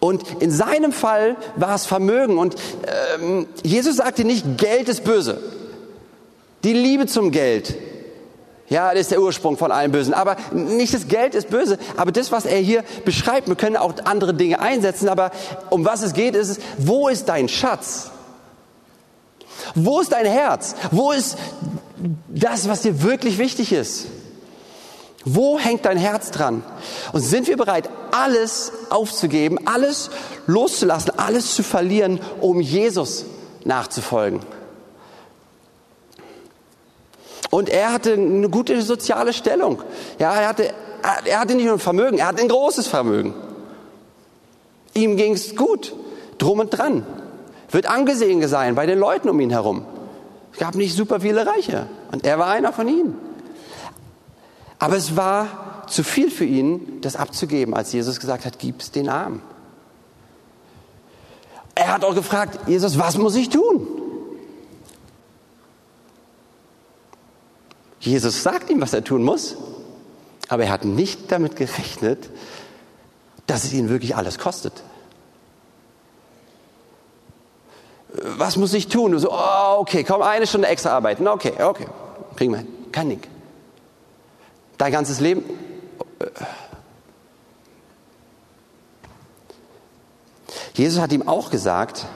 [0.00, 2.38] Und in seinem Fall war es Vermögen.
[2.38, 2.56] Und
[3.20, 5.40] ähm, Jesus sagte nicht, Geld ist böse.
[6.64, 7.76] Die Liebe zum Geld
[8.70, 10.12] Ja, das ist der Ursprung von allem Bösen.
[10.12, 13.94] Aber nicht das Geld ist böse, aber das, was er hier beschreibt, wir können auch
[14.04, 15.30] andere Dinge einsetzen, aber
[15.70, 18.10] um was es geht, ist es, wo ist dein Schatz?
[19.74, 20.74] Wo ist dein Herz?
[20.90, 21.36] Wo ist
[22.28, 24.06] das, was dir wirklich wichtig ist?
[25.24, 26.62] Wo hängt dein Herz dran?
[27.12, 30.10] Und sind wir bereit, alles aufzugeben, alles
[30.46, 33.24] loszulassen, alles zu verlieren, um Jesus
[33.64, 34.40] nachzufolgen?
[37.50, 39.82] Und er hatte eine gute soziale Stellung.
[40.18, 40.74] Ja, er hatte,
[41.24, 43.34] er hatte nicht nur ein Vermögen, er hatte ein großes Vermögen.
[44.94, 45.94] Ihm ging es gut,
[46.38, 47.06] drum und dran.
[47.70, 49.84] Wird angesehen sein bei den Leuten um ihn herum.
[50.52, 51.86] Es gab nicht super viele Reiche.
[52.10, 53.16] Und er war einer von ihnen.
[54.78, 59.08] Aber es war zu viel für ihn, das abzugeben, als Jesus gesagt hat, gib's den
[59.08, 59.42] Armen.
[61.74, 63.86] Er hat auch gefragt, Jesus, was muss ich tun?
[68.00, 69.56] Jesus sagt ihm, was er tun muss,
[70.48, 72.30] aber er hat nicht damit gerechnet,
[73.46, 74.72] dass es ihn wirklich alles kostet.
[78.12, 79.12] Was muss ich tun?
[79.12, 81.26] Du so, oh, okay, komm, eine Stunde extra arbeiten.
[81.26, 81.86] Okay, okay,
[82.36, 82.68] kriegen wir hin.
[82.92, 83.20] Kein Ding.
[84.76, 85.44] Dein ganzes Leben.
[90.74, 92.06] Jesus hat ihm auch gesagt,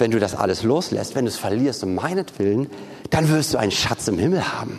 [0.00, 2.68] wenn du das alles loslässt, wenn du es verlierst um meinetwillen,
[3.10, 4.78] dann wirst du einen Schatz im Himmel haben.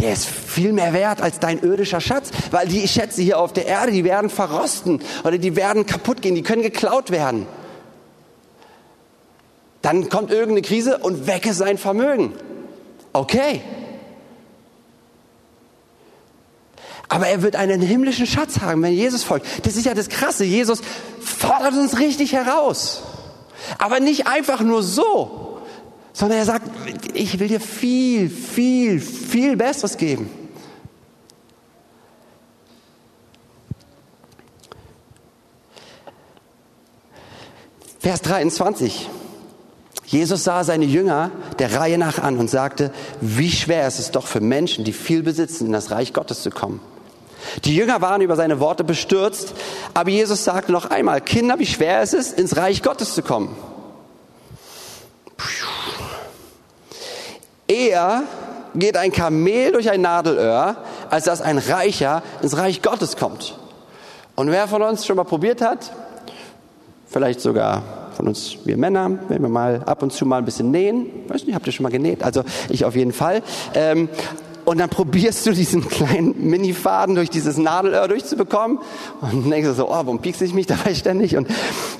[0.00, 3.66] Der ist viel mehr wert als dein irdischer Schatz, weil die Schätze hier auf der
[3.66, 7.46] Erde, die werden verrosten oder die werden kaputt gehen, die können geklaut werden.
[9.82, 12.32] Dann kommt irgendeine Krise und ist sein Vermögen.
[13.12, 13.62] Okay.
[17.08, 19.46] Aber er wird einen himmlischen Schatz haben, wenn Jesus folgt.
[19.66, 20.44] Das ist ja das Krasse.
[20.44, 20.82] Jesus
[21.38, 23.02] fordert uns richtig heraus.
[23.78, 25.60] Aber nicht einfach nur so,
[26.12, 26.68] sondern er sagt,
[27.14, 30.30] ich will dir viel, viel, viel Besseres geben.
[38.00, 39.08] Vers 23.
[40.06, 44.26] Jesus sah seine Jünger der Reihe nach an und sagte, wie schwer ist es doch
[44.26, 46.80] für Menschen, die viel besitzen, in das Reich Gottes zu kommen.
[47.64, 49.54] Die Jünger waren über seine Worte bestürzt,
[49.94, 53.56] aber Jesus sagte noch einmal, Kinder, wie schwer ist es, ins Reich Gottes zu kommen.
[57.66, 58.22] Eher
[58.74, 60.76] geht ein Kamel durch ein Nadelöhr,
[61.10, 63.58] als dass ein Reicher ins Reich Gottes kommt.
[64.36, 65.92] Und wer von uns schon mal probiert hat,
[67.08, 67.82] vielleicht sogar
[68.18, 71.06] von uns, wir Männer, wenn wir mal ab und zu mal ein bisschen nähen.
[71.28, 72.22] Weiß nicht, habt ihr schon mal genäht?
[72.22, 73.42] Also ich auf jeden Fall.
[73.74, 74.08] Ähm,
[74.68, 78.80] und dann probierst du diesen kleinen Mini-Faden durch dieses Nadelöhr durchzubekommen
[79.22, 81.38] und denkst so, oh, warum piekse ich mich dabei ständig?
[81.38, 81.48] Und,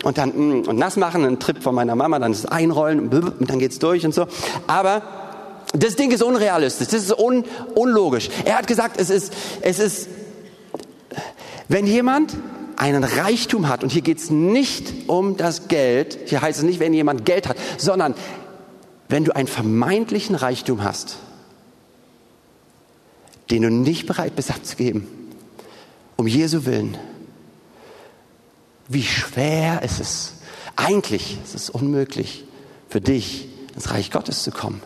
[0.04, 0.28] und dann
[0.60, 3.58] mm, und nass machen, ein Trip von meiner Mama, dann ist es einrollen und dann
[3.58, 4.26] geht's durch und so.
[4.66, 5.00] Aber
[5.72, 8.28] das Ding ist unrealistisch, das ist un, unlogisch.
[8.44, 10.08] Er hat gesagt, es ist, es ist,
[11.68, 12.36] wenn jemand
[12.76, 16.80] einen Reichtum hat, und hier geht es nicht um das Geld, hier heißt es nicht,
[16.80, 18.14] wenn jemand Geld hat, sondern
[19.08, 21.16] wenn du einen vermeintlichen Reichtum hast,
[23.50, 25.06] den du nicht bereit bist abzugeben,
[26.16, 26.96] um Jesu willen,
[28.88, 30.32] wie schwer ist es,
[30.76, 32.44] eigentlich ist es unmöglich
[32.88, 34.82] für dich, ins Reich Gottes zu kommen.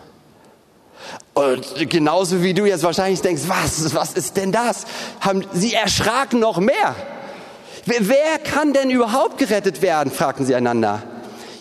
[1.35, 4.85] Und genauso wie du jetzt wahrscheinlich denkst, was, was ist denn das?
[5.20, 6.94] Haben, sie erschraken noch mehr.
[7.87, 10.12] Wer, wer kann denn überhaupt gerettet werden?
[10.12, 11.03] fragten sie einander.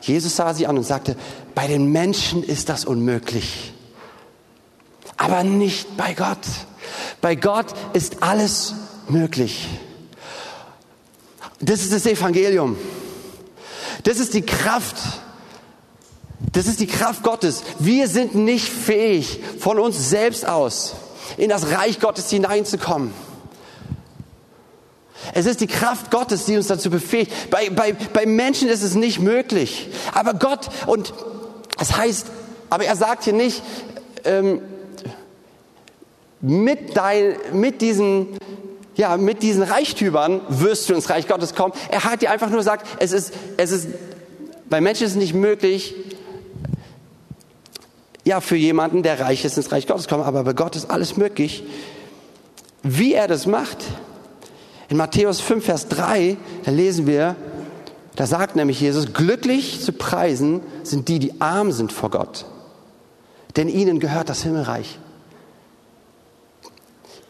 [0.01, 1.15] Jesus sah sie an und sagte,
[1.55, 3.73] bei den Menschen ist das unmöglich,
[5.17, 6.37] aber nicht bei Gott.
[7.21, 8.73] Bei Gott ist alles
[9.07, 9.67] möglich.
[11.59, 12.77] Das ist das Evangelium.
[14.03, 14.97] Das ist die Kraft.
[16.53, 17.63] Das ist die Kraft Gottes.
[17.79, 20.95] Wir sind nicht fähig, von uns selbst aus
[21.37, 23.13] in das Reich Gottes hineinzukommen.
[25.33, 27.31] Es ist die Kraft Gottes, die uns dazu befähigt.
[27.51, 29.89] Bei, bei, bei Menschen ist es nicht möglich.
[30.13, 31.13] Aber Gott, und
[31.77, 32.27] das heißt,
[32.69, 33.61] aber er sagt hier nicht,
[34.25, 34.61] ähm,
[36.41, 38.27] mit, dein, mit diesen
[38.95, 41.73] ja, mit diesen Reichtümern wirst du ins Reich Gottes kommen.
[41.89, 43.87] Er hat dir einfach nur gesagt, es ist, es ist,
[44.69, 45.95] bei Menschen ist es nicht möglich,
[48.23, 51.17] ja, für jemanden, der reich ist, ins Reich Gottes kommen, aber bei Gott ist alles
[51.17, 51.63] möglich.
[52.83, 53.77] Wie er das macht,
[54.89, 57.35] in Matthäus 5, Vers 3, da lesen wir,
[58.15, 62.45] da sagt nämlich Jesus, glücklich zu preisen sind die, die arm sind vor Gott.
[63.55, 64.99] Denn ihnen gehört das Himmelreich.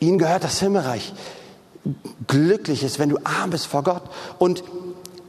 [0.02, 1.14] Ihnen gehört das Himmelreich.
[2.28, 4.04] Glücklich ist, wenn du arm bist vor Gott.
[4.38, 4.64] Und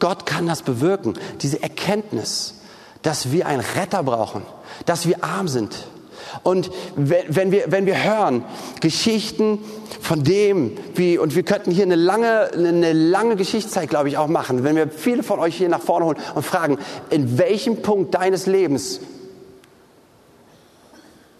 [0.00, 1.14] Gott kann das bewirken.
[1.42, 2.54] Diese Erkenntnis,
[3.02, 4.42] dass wir einen Retter brauchen,
[4.86, 5.86] dass wir arm sind,
[6.42, 8.44] Und wenn wir, wenn wir hören
[8.80, 9.58] Geschichten
[10.00, 14.28] von dem, wie, und wir könnten hier eine lange, eine lange Geschichtszeit, glaube ich, auch
[14.28, 16.78] machen, wenn wir viele von euch hier nach vorne holen und fragen,
[17.10, 19.00] in welchem Punkt deines Lebens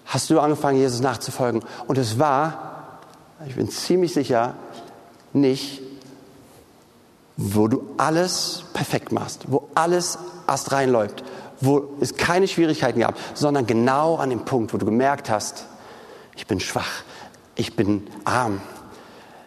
[0.07, 1.63] hast du angefangen, Jesus nachzufolgen?
[1.87, 2.72] Und es war,
[3.47, 4.55] ich bin ziemlich sicher,
[5.33, 5.81] nicht,
[7.37, 11.25] wo du alles perfekt machst, wo alles erst reinläuft,
[11.61, 15.67] wo es keine Schwierigkeiten gab, sondern genau an dem Punkt, wo du gemerkt hast,
[16.37, 17.03] ich bin schwach,
[17.55, 18.61] ich bin arm.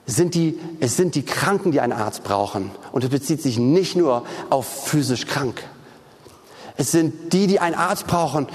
[0.07, 2.71] Es sind die, es sind die Kranken, die einen Arzt brauchen.
[2.91, 5.63] Und es bezieht sich nicht nur auf physisch krank.
[6.77, 8.47] Es sind die, die einen Arzt brauchen.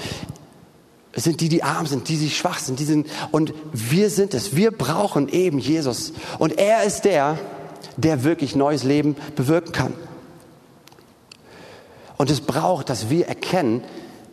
[1.13, 4.33] Es sind die, die arm sind, die, die schwach sind, die sind, und wir sind
[4.33, 4.55] es.
[4.55, 6.13] Wir brauchen eben Jesus.
[6.39, 7.37] Und er ist der,
[7.97, 9.93] der wirklich neues Leben bewirken kann.
[12.17, 13.83] Und es braucht, dass wir erkennen,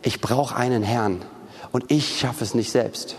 [0.03, 1.25] ich brauche einen Herrn
[1.71, 3.15] und ich schaffe es nicht selbst.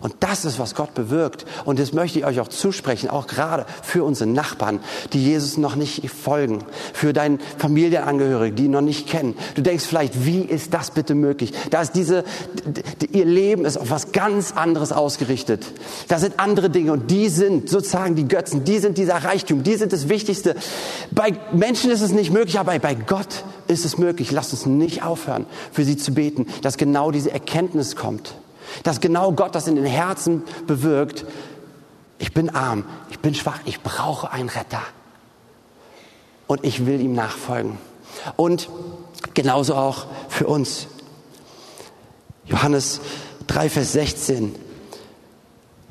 [0.00, 1.44] Und das ist, was Gott bewirkt.
[1.64, 4.80] Und das möchte ich euch auch zusprechen, auch gerade für unsere Nachbarn,
[5.12, 9.34] die Jesus noch nicht folgen, für deinen Familienangehörigen, die ihn noch nicht kennen.
[9.54, 11.52] Du denkst vielleicht, wie ist das bitte möglich?
[11.70, 12.24] Da ist diese,
[13.12, 15.66] ihr Leben ist auf was ganz anderes ausgerichtet.
[16.08, 19.76] Da sind andere Dinge und die sind sozusagen die Götzen, die sind dieser Reichtum, die
[19.76, 20.54] sind das Wichtigste.
[21.10, 24.30] Bei Menschen ist es nicht möglich, aber bei Gott ist es möglich.
[24.30, 28.34] Lasst uns nicht aufhören, für sie zu beten, dass genau diese Erkenntnis kommt.
[28.82, 31.24] Dass genau Gott das in den Herzen bewirkt.
[32.18, 34.82] Ich bin arm, ich bin schwach, ich brauche einen Retter.
[36.46, 37.78] Und ich will ihm nachfolgen.
[38.36, 38.68] Und
[39.34, 40.88] genauso auch für uns.
[42.46, 43.00] Johannes
[43.46, 44.54] 3, Vers 16.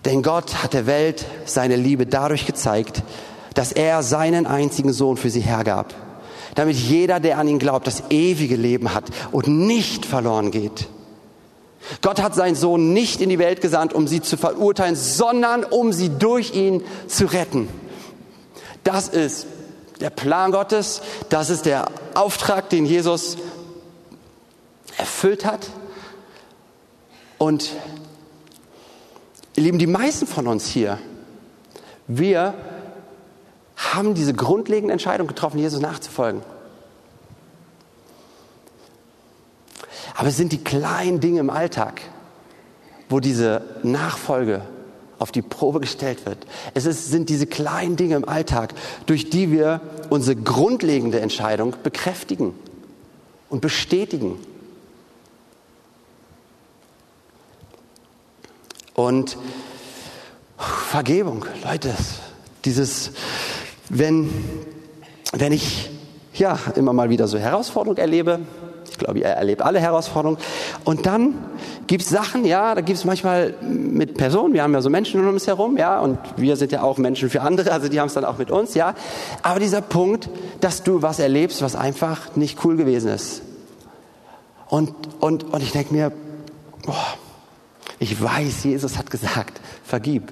[0.06, 3.04] Denn Gott hat der Welt seine Liebe dadurch gezeigt,
[3.54, 5.94] dass er seinen einzigen Sohn für sie hergab,
[6.56, 10.88] damit jeder, der an ihn glaubt, das ewige Leben hat und nicht verloren geht.
[12.02, 15.92] Gott hat seinen Sohn nicht in die Welt gesandt, um sie zu verurteilen, sondern um
[15.94, 17.70] sie durch ihn zu retten.
[18.84, 19.48] Das ist
[20.00, 23.38] der Plan Gottes, das ist der Auftrag, den Jesus
[24.98, 25.70] erfüllt hat.
[27.38, 27.72] Und
[29.56, 31.00] ihr Lieben, die meisten von uns hier,
[32.08, 32.54] wir
[33.76, 36.42] haben diese grundlegende Entscheidung getroffen, Jesus nachzufolgen.
[40.20, 42.02] Aber es sind die kleinen Dinge im Alltag,
[43.08, 44.64] wo diese Nachfolge
[45.18, 46.40] auf die Probe gestellt wird.
[46.74, 48.74] Es ist, sind diese kleinen Dinge im Alltag,
[49.06, 49.80] durch die wir
[50.10, 52.54] unsere grundlegende Entscheidung bekräftigen
[53.50, 54.38] und bestätigen.
[58.96, 59.38] Und
[60.58, 61.96] Vergebung, Leute,
[62.66, 63.12] dieses,
[63.88, 64.30] wenn,
[65.32, 65.90] wenn ich
[66.34, 68.42] ja immer mal wieder so Herausforderungen erlebe,
[69.00, 70.38] glaube, er erlebt alle Herausforderungen.
[70.84, 71.36] Und dann
[71.88, 75.20] gibt es Sachen, ja, da gibt es manchmal mit Personen, wir haben ja so Menschen
[75.22, 78.08] um uns herum, ja, und wir sind ja auch Menschen für andere, also die haben
[78.08, 78.94] es dann auch mit uns, ja.
[79.42, 80.30] Aber dieser Punkt,
[80.62, 83.42] dass du was erlebst, was einfach nicht cool gewesen ist.
[84.68, 86.12] Und, und, und ich denke mir,
[86.86, 87.18] boah,
[88.00, 90.32] ich weiß, Jesus hat gesagt, vergib.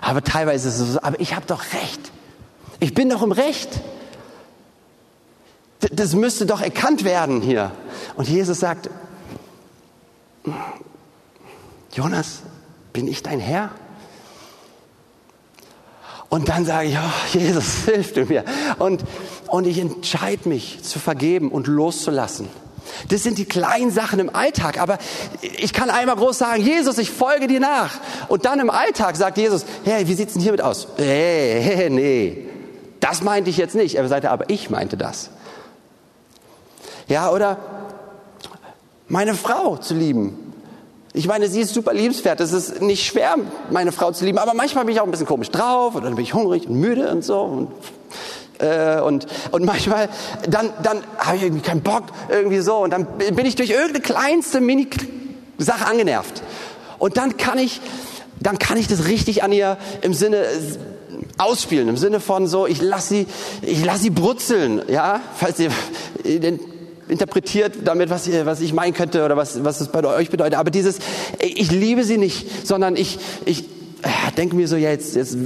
[0.00, 2.12] Aber teilweise ist es so, aber ich habe doch recht.
[2.80, 3.80] Ich bin doch im Recht.
[5.92, 7.72] Das müsste doch erkannt werden hier.
[8.16, 8.90] Und Jesus sagt,
[11.92, 12.42] Jonas,
[12.92, 13.70] bin ich dein Herr?
[16.28, 18.44] Und dann sage ich, oh, Jesus, hilf du mir.
[18.78, 19.04] Und,
[19.48, 22.48] und ich entscheide mich zu vergeben und loszulassen.
[23.08, 24.80] Das sind die kleinen Sachen im Alltag.
[24.80, 24.98] Aber
[25.42, 28.00] ich kann einmal groß sagen, Jesus, ich folge dir nach.
[28.28, 30.88] Und dann im Alltag sagt Jesus, hey, wie sieht's denn hiermit aus?
[30.96, 32.48] Hey, hey, nee,
[33.00, 33.96] das meinte ich jetzt nicht.
[33.96, 35.30] Er sagt, aber ich meinte das.
[37.08, 37.58] Ja, oder
[39.12, 40.54] meine Frau zu lieben.
[41.12, 42.40] Ich meine, sie ist super liebenswert.
[42.40, 43.36] Es ist nicht schwer,
[43.70, 44.38] meine Frau zu lieben.
[44.38, 46.76] Aber manchmal bin ich auch ein bisschen komisch drauf oder dann bin ich hungrig und
[46.76, 47.40] müde und so.
[47.42, 47.68] Und,
[48.58, 50.08] äh, und, und manchmal,
[50.48, 52.78] dann, dann habe ich irgendwie keinen Bock, irgendwie so.
[52.78, 56.42] Und dann bin ich durch irgendeine kleinste Mini-Sache angenervt.
[56.98, 57.82] Und dann kann ich,
[58.40, 60.46] dann kann ich das richtig an ihr im Sinne
[61.36, 63.26] ausspielen, im Sinne von so, ich lasse sie,
[63.60, 65.70] ich lasse sie brutzeln, ja, falls ihr
[66.24, 66.71] den
[67.12, 70.58] interpretiert damit, was, ihr, was ich meinen könnte oder was, was es bei euch bedeutet.
[70.58, 70.98] Aber dieses,
[71.38, 73.64] ich liebe sie nicht, sondern ich, ich
[74.02, 75.36] äh, denke mir so, ja, jetzt, jetzt,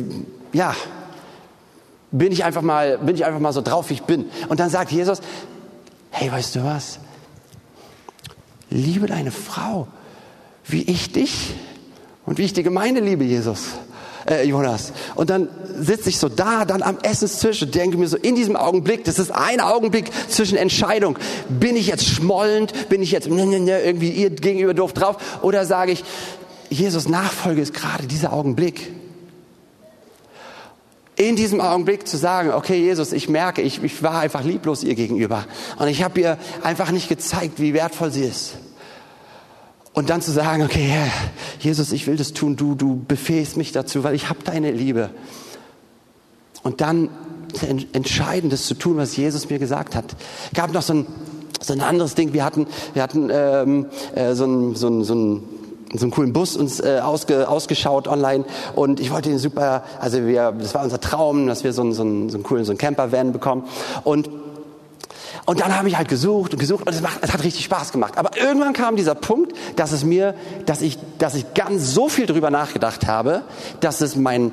[0.52, 0.74] ja,
[2.10, 4.26] bin ich einfach mal, bin ich einfach mal so drauf, wie ich bin.
[4.48, 5.20] Und dann sagt Jesus,
[6.10, 7.00] hey, weißt du was?
[8.70, 9.88] Liebe deine Frau,
[10.64, 11.54] wie ich dich
[12.24, 13.74] und wie ich die Gemeinde liebe, Jesus
[14.28, 14.92] äh, Jonas.
[15.14, 15.48] Und dann
[15.78, 19.18] sitze ich so da, dann am Essenstisch und denke mir so in diesem Augenblick, das
[19.18, 21.18] ist ein Augenblick zwischen Entscheidung.
[21.48, 22.88] Bin ich jetzt schmollend?
[22.88, 25.16] Bin ich jetzt irgendwie ihr gegenüber doof drauf?
[25.42, 26.04] Oder sage ich,
[26.70, 28.92] Jesus Nachfolge ist gerade dieser Augenblick.
[31.16, 34.94] In diesem Augenblick zu sagen, okay Jesus, ich merke, ich, ich war einfach lieblos ihr
[34.94, 35.46] gegenüber
[35.78, 38.56] und ich habe ihr einfach nicht gezeigt, wie wertvoll sie ist.
[39.97, 40.92] Und dann zu sagen, okay,
[41.59, 45.09] Jesus, ich will das tun, du, du befähst mich dazu, weil ich habe deine Liebe.
[46.62, 47.09] Und dann
[47.94, 50.05] entscheiden, das zu tun, was Jesus mir gesagt hat.
[50.53, 51.07] Gab noch so ein,
[51.62, 52.34] so ein anderes Ding.
[52.34, 55.42] Wir hatten, wir hatten ähm, äh, so ein, so ein, so ein
[55.94, 58.44] so einen coolen Bus uns äh, ausge, ausgeschaut online
[58.74, 61.94] und ich wollte den super, also wir, das war unser Traum, dass wir so einen,
[61.94, 63.64] so einen, so einen coolen so einen Camper-Van bekommen
[64.03, 64.28] und
[65.47, 67.92] und dann habe ich halt gesucht und gesucht und es, macht, es hat richtig Spaß
[67.92, 68.18] gemacht.
[68.18, 70.34] Aber irgendwann kam dieser Punkt, dass es mir,
[70.66, 73.42] dass ich, dass ich ganz so viel darüber nachgedacht habe,
[73.80, 74.53] dass es mein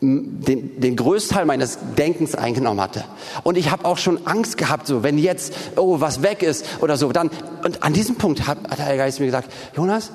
[0.00, 3.04] den, den Größteil meines Denkens eingenommen hatte.
[3.42, 6.96] Und ich habe auch schon Angst gehabt, so wenn jetzt oh was weg ist oder
[6.96, 7.10] so.
[7.10, 7.30] Dann
[7.64, 10.10] und an diesem Punkt hat, hat der Geist mir gesagt, Jonas,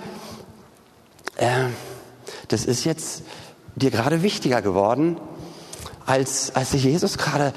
[1.38, 1.47] äh,
[2.47, 3.24] das ist jetzt
[3.76, 5.18] dir gerade wichtiger geworden,
[6.05, 7.53] als als Jesus gerade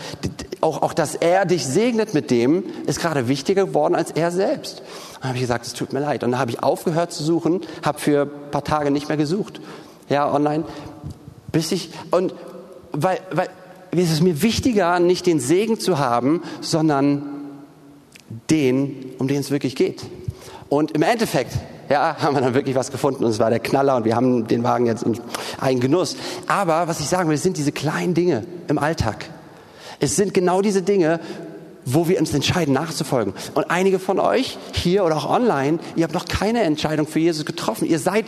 [0.63, 4.83] auch auch dass er dich segnet mit dem ist gerade wichtiger geworden als er selbst.
[5.21, 6.25] Dann habe ich gesagt, es tut mir leid.
[6.25, 9.61] Und dann habe ich aufgehört zu suchen, habe für ein paar Tage nicht mehr gesucht.
[10.09, 10.65] Ja, online
[11.53, 12.35] bis ich, und
[12.93, 13.49] weil, weil
[13.93, 17.23] es ist mir wichtiger, nicht den Segen zu haben, sondern
[18.51, 20.03] den, um den es wirklich geht.
[20.71, 21.53] Und im Endeffekt,
[21.91, 24.47] ja, haben wir dann wirklich was gefunden und es war der Knaller und wir haben
[24.49, 25.21] den Wagen jetzt in
[25.61, 26.17] einen Genuss.
[26.47, 29.27] Aber was ich sagen will, sind diese kleinen Dinge im Alltag.
[30.03, 31.21] Es sind genau diese Dinge,
[31.85, 33.35] wo wir uns entscheiden, nachzufolgen.
[33.55, 37.45] Und einige von euch hier oder auch online, ihr habt noch keine Entscheidung für Jesus
[37.45, 37.87] getroffen.
[37.87, 38.27] Ihr seid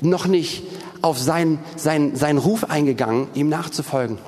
[0.00, 0.62] noch nicht
[1.02, 4.18] auf seinen, seinen, seinen Ruf eingegangen, ihm nachzufolgen.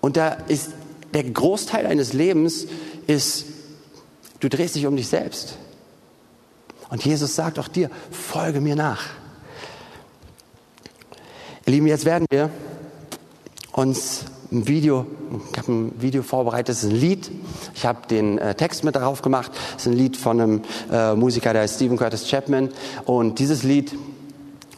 [0.00, 0.70] Und da ist
[1.14, 2.66] der Großteil deines Lebens
[3.06, 3.46] ist,
[4.40, 5.58] du drehst dich um dich selbst.
[6.90, 9.04] Und Jesus sagt auch dir, folge mir nach.
[11.66, 12.50] Ihr Lieben, jetzt werden wir
[13.70, 15.06] uns ein Video,
[15.52, 17.30] ich habe ein Video vorbereitet, das ist ein Lied.
[17.74, 19.50] Ich habe den äh, Text mit darauf gemacht.
[19.74, 22.70] Das ist ein Lied von einem äh, Musiker, der heißt Stephen Curtis Chapman.
[23.04, 23.92] Und dieses Lied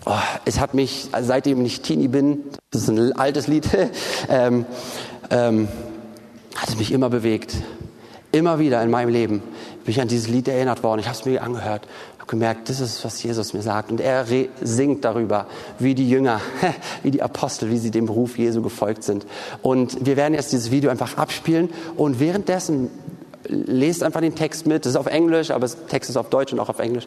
[0.05, 0.12] oh,
[0.45, 2.41] es hat mich, seitdem ich Teenie bin,
[2.71, 3.69] das ist ein altes Lied,
[4.29, 4.66] ähm,
[5.31, 5.69] ähm,
[6.57, 7.55] hat es mich immer bewegt.
[8.33, 9.43] Immer wieder in meinem Leben
[9.85, 11.01] bin ich an dieses Lied erinnert worden.
[11.01, 11.89] Ich habe es mir angehört,
[12.29, 13.91] gemerkt, das ist, was Jesus mir sagt.
[13.91, 14.26] Und er
[14.61, 15.47] singt darüber,
[15.79, 16.41] wie die Jünger,
[17.03, 19.26] wie die Apostel, wie sie dem Beruf Jesu gefolgt sind.
[19.62, 21.70] Und wir werden jetzt dieses Video einfach abspielen.
[21.97, 22.91] Und währenddessen
[23.45, 24.85] lest einfach den Text mit.
[24.85, 27.07] Das ist auf Englisch, aber der Text ist auf Deutsch und auch auf Englisch.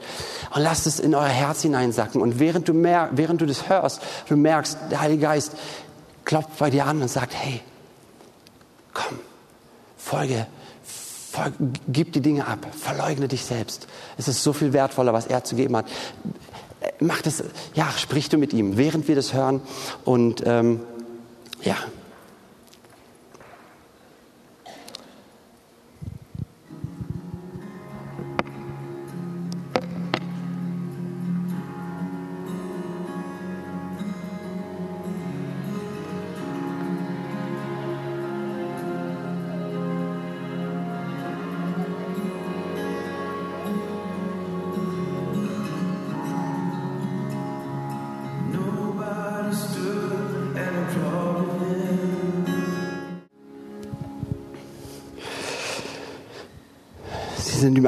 [0.54, 2.22] Und lasst es in euer Herz hineinsacken.
[2.22, 5.54] Und während du, mer während du das hörst, du merkst, der Heilige Geist
[6.26, 7.62] klopft bei dir an und sagt, hey,
[8.94, 9.20] komm,
[9.98, 10.61] folge, folge
[11.88, 13.88] gib die Dinge ab, verleugne dich selbst.
[14.18, 15.86] Es ist so viel wertvoller, was er zu geben hat.
[17.00, 19.62] Mach das, ja, sprich du mit ihm, während wir das hören.
[20.04, 20.82] Und ähm,
[21.64, 21.78] ja,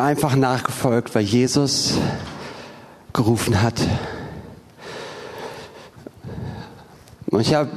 [0.03, 1.97] einfach nachgefolgt, weil Jesus
[3.13, 3.75] gerufen hat.
[7.27, 7.69] Und ich habe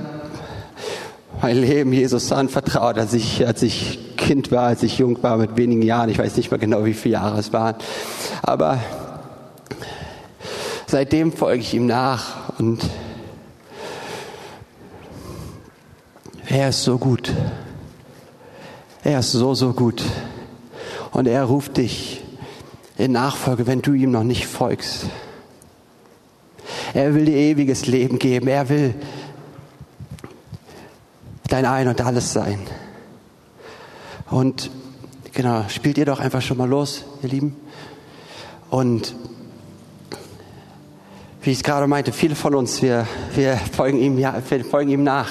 [1.41, 5.57] mein Leben Jesus anvertraut, als ich, als ich Kind war, als ich jung war, mit
[5.57, 6.11] wenigen Jahren.
[6.11, 7.77] Ich weiß nicht mehr genau, wie viele Jahre es waren.
[8.43, 8.81] Aber
[10.87, 12.85] seitdem folge ich ihm nach und
[16.49, 17.33] er ist so gut.
[19.05, 20.03] Er ist so, so gut.
[21.13, 22.16] Und er ruft dich
[22.99, 25.07] in Nachfolge, wenn du ihm noch nicht folgst.
[26.95, 28.49] Er will dir ewiges Leben geben.
[28.49, 28.95] Er will
[31.49, 32.59] dein Ein und alles sein.
[34.31, 34.71] Und
[35.33, 37.57] genau, spielt ihr doch einfach schon mal los, ihr Lieben.
[38.71, 39.15] Und
[41.43, 44.91] wie ich es gerade meinte, viele von uns, wir, wir folgen ihm, ja, wir folgen
[44.91, 45.29] ihm nach.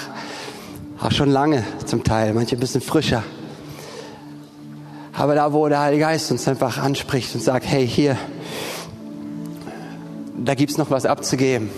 [1.02, 3.24] Auch schon lange zum Teil, manche ein bisschen frischer.
[5.18, 8.18] Aber da, wo der Heilige Geist uns einfach anspricht und sagt, hey, hier,
[10.38, 11.70] da gibt's noch was abzugeben.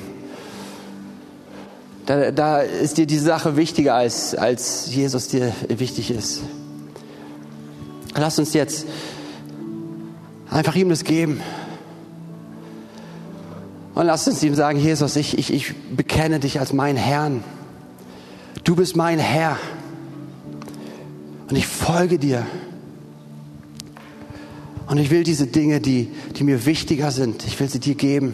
[2.07, 6.41] Da, da ist dir die Sache wichtiger, als, als Jesus dir wichtig ist.
[8.15, 8.87] Lass uns jetzt
[10.49, 11.41] einfach ihm das geben.
[13.93, 17.43] Und lasst uns ihm sagen, Jesus, ich, ich, ich bekenne dich als mein Herrn.
[18.63, 19.57] Du bist mein Herr.
[21.49, 22.45] Und ich folge dir.
[24.87, 28.33] Und ich will diese Dinge, die, die mir wichtiger sind, ich will sie dir geben.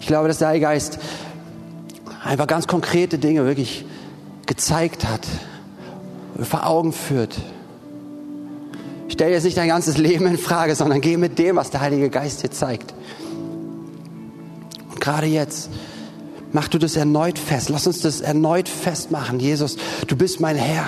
[0.00, 0.98] Ich glaube, dass der Heilige Geist
[2.24, 3.84] einfach ganz konkrete Dinge wirklich
[4.46, 5.26] gezeigt hat,
[6.40, 7.38] vor Augen führt.
[9.08, 12.08] Stell jetzt nicht dein ganzes Leben in Frage, sondern geh mit dem, was der Heilige
[12.08, 12.94] Geist dir zeigt.
[14.90, 15.70] Und gerade jetzt,
[16.52, 17.68] mach du das erneut fest.
[17.68, 19.38] Lass uns das erneut festmachen.
[19.40, 20.86] Jesus, du bist mein Herr.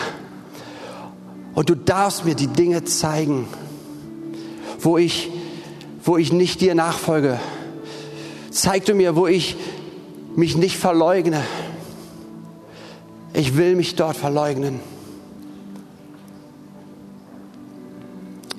[1.55, 3.47] Und du darfst mir die Dinge zeigen,
[4.81, 5.31] wo ich,
[6.05, 7.39] wo ich nicht dir nachfolge.
[8.51, 9.57] Zeig du mir, wo ich
[10.35, 11.43] mich nicht verleugne.
[13.33, 14.81] Ich will mich dort verleugnen.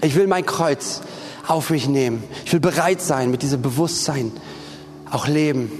[0.01, 1.01] Ich will mein Kreuz
[1.47, 2.23] auf mich nehmen.
[2.45, 4.31] Ich will bereit sein, mit diesem Bewusstsein
[5.09, 5.71] auch leben,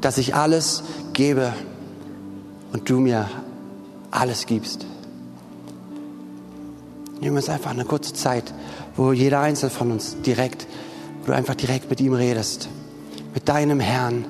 [0.00, 1.52] dass ich alles gebe
[2.72, 3.28] und du mir
[4.10, 4.86] alles gibst.
[7.22, 8.52] Wir uns einfach eine kurze Zeit,
[8.96, 10.66] wo jeder Einzelne von uns direkt,
[11.20, 12.68] wo du einfach direkt mit ihm redest,
[13.32, 14.24] mit deinem Herrn,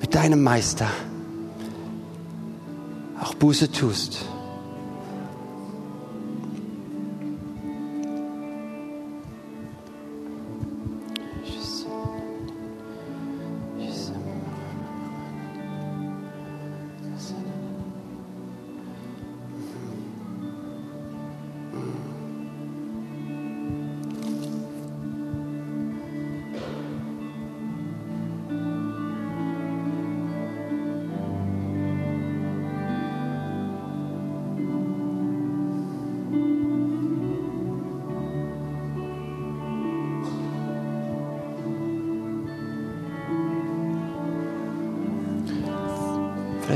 [0.00, 0.88] mit deinem Meister,
[3.20, 4.24] auch Buße tust.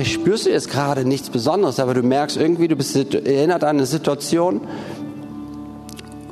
[0.03, 3.77] Vielleicht spürst du jetzt gerade nichts Besonderes, aber du merkst irgendwie, du bist erinnert an
[3.77, 4.61] eine Situation,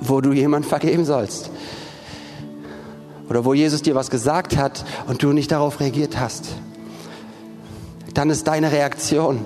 [0.00, 1.52] wo du jemand vergeben sollst.
[3.28, 6.48] Oder wo Jesus dir was gesagt hat und du nicht darauf reagiert hast.
[8.12, 9.44] Dann ist deine Reaktion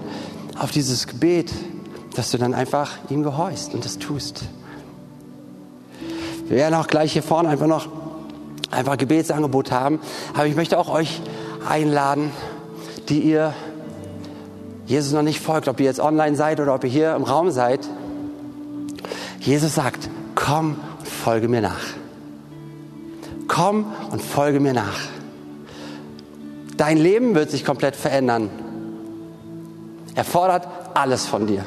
[0.59, 1.53] auf dieses Gebet,
[2.17, 4.45] dass du dann einfach ihm gehorchst und das tust.
[6.49, 7.89] Wir werden auch gleich hier vorne einfach noch
[8.71, 10.01] einfach Gebetsangebot haben.
[10.33, 11.21] Aber ich möchte auch euch
[11.69, 12.31] einladen,
[13.11, 13.53] die ihr
[14.87, 17.51] Jesus noch nicht folgt, ob ihr jetzt online seid oder ob ihr hier im Raum
[17.51, 17.81] seid.
[19.41, 21.81] Jesus sagt, komm und folge mir nach.
[23.49, 25.01] Komm und folge mir nach.
[26.77, 28.51] Dein Leben wird sich komplett verändern.
[30.15, 31.65] Er fordert alles von dir.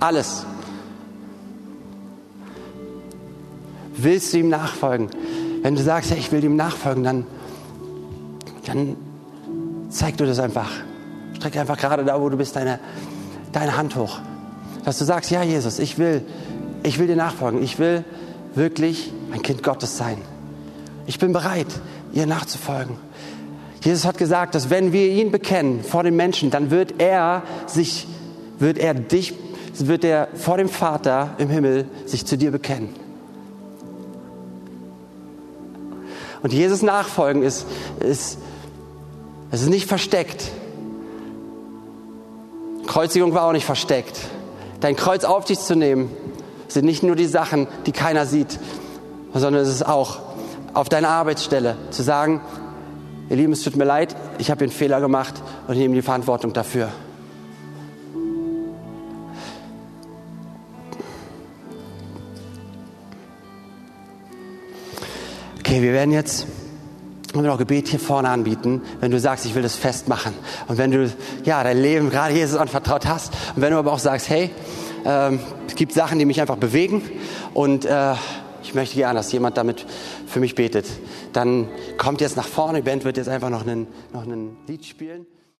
[0.00, 0.44] Alles.
[3.96, 5.08] Willst du ihm nachfolgen?
[5.62, 7.26] Wenn du sagst, ja, ich will ihm nachfolgen, dann,
[8.66, 8.96] dann
[9.90, 10.70] zeig du das einfach.
[11.40, 12.78] Streck einfach gerade da, wo du bist, deine,
[13.52, 14.18] deine Hand hoch.
[14.84, 16.22] Dass du sagst, ja Jesus, ich will,
[16.82, 17.62] ich will dir nachfolgen.
[17.62, 18.04] Ich will
[18.54, 20.18] wirklich ein Kind Gottes sein.
[21.06, 21.68] Ich bin bereit,
[22.12, 22.96] ihr nachzufolgen.
[23.82, 28.06] Jesus hat gesagt, dass wenn wir ihn bekennen vor den Menschen, dann wird er sich,
[28.58, 29.32] wird er dich,
[29.78, 32.90] wird er vor dem Vater im Himmel sich zu dir bekennen.
[36.42, 37.64] Und Jesus nachfolgen ist,
[38.00, 38.36] ist,
[39.50, 40.50] ist nicht versteckt.
[42.90, 44.18] Kreuzigung war auch nicht versteckt.
[44.80, 46.10] Dein Kreuz auf dich zu nehmen,
[46.66, 48.58] sind nicht nur die Sachen, die keiner sieht,
[49.32, 50.18] sondern es ist auch
[50.74, 52.40] auf deiner Arbeitsstelle zu sagen,
[53.28, 55.34] ihr Lieben, es tut mir leid, ich habe einen Fehler gemacht
[55.68, 56.88] und nehme die Verantwortung dafür.
[65.60, 66.48] Okay, wir werden jetzt
[67.38, 70.34] und auch Gebet hier vorne anbieten, wenn du sagst, ich will das festmachen.
[70.68, 71.10] Und wenn du
[71.44, 73.32] ja dein Leben gerade Jesus anvertraut hast.
[73.54, 74.50] Und wenn du aber auch sagst, hey,
[75.04, 77.02] ähm, es gibt Sachen, die mich einfach bewegen
[77.54, 78.14] und äh,
[78.62, 79.86] ich möchte gerne, dass jemand damit
[80.26, 80.86] für mich betet.
[81.32, 84.84] Dann kommt jetzt nach vorne, die Band wird jetzt einfach noch ein, noch ein Lied
[84.84, 85.26] spielen.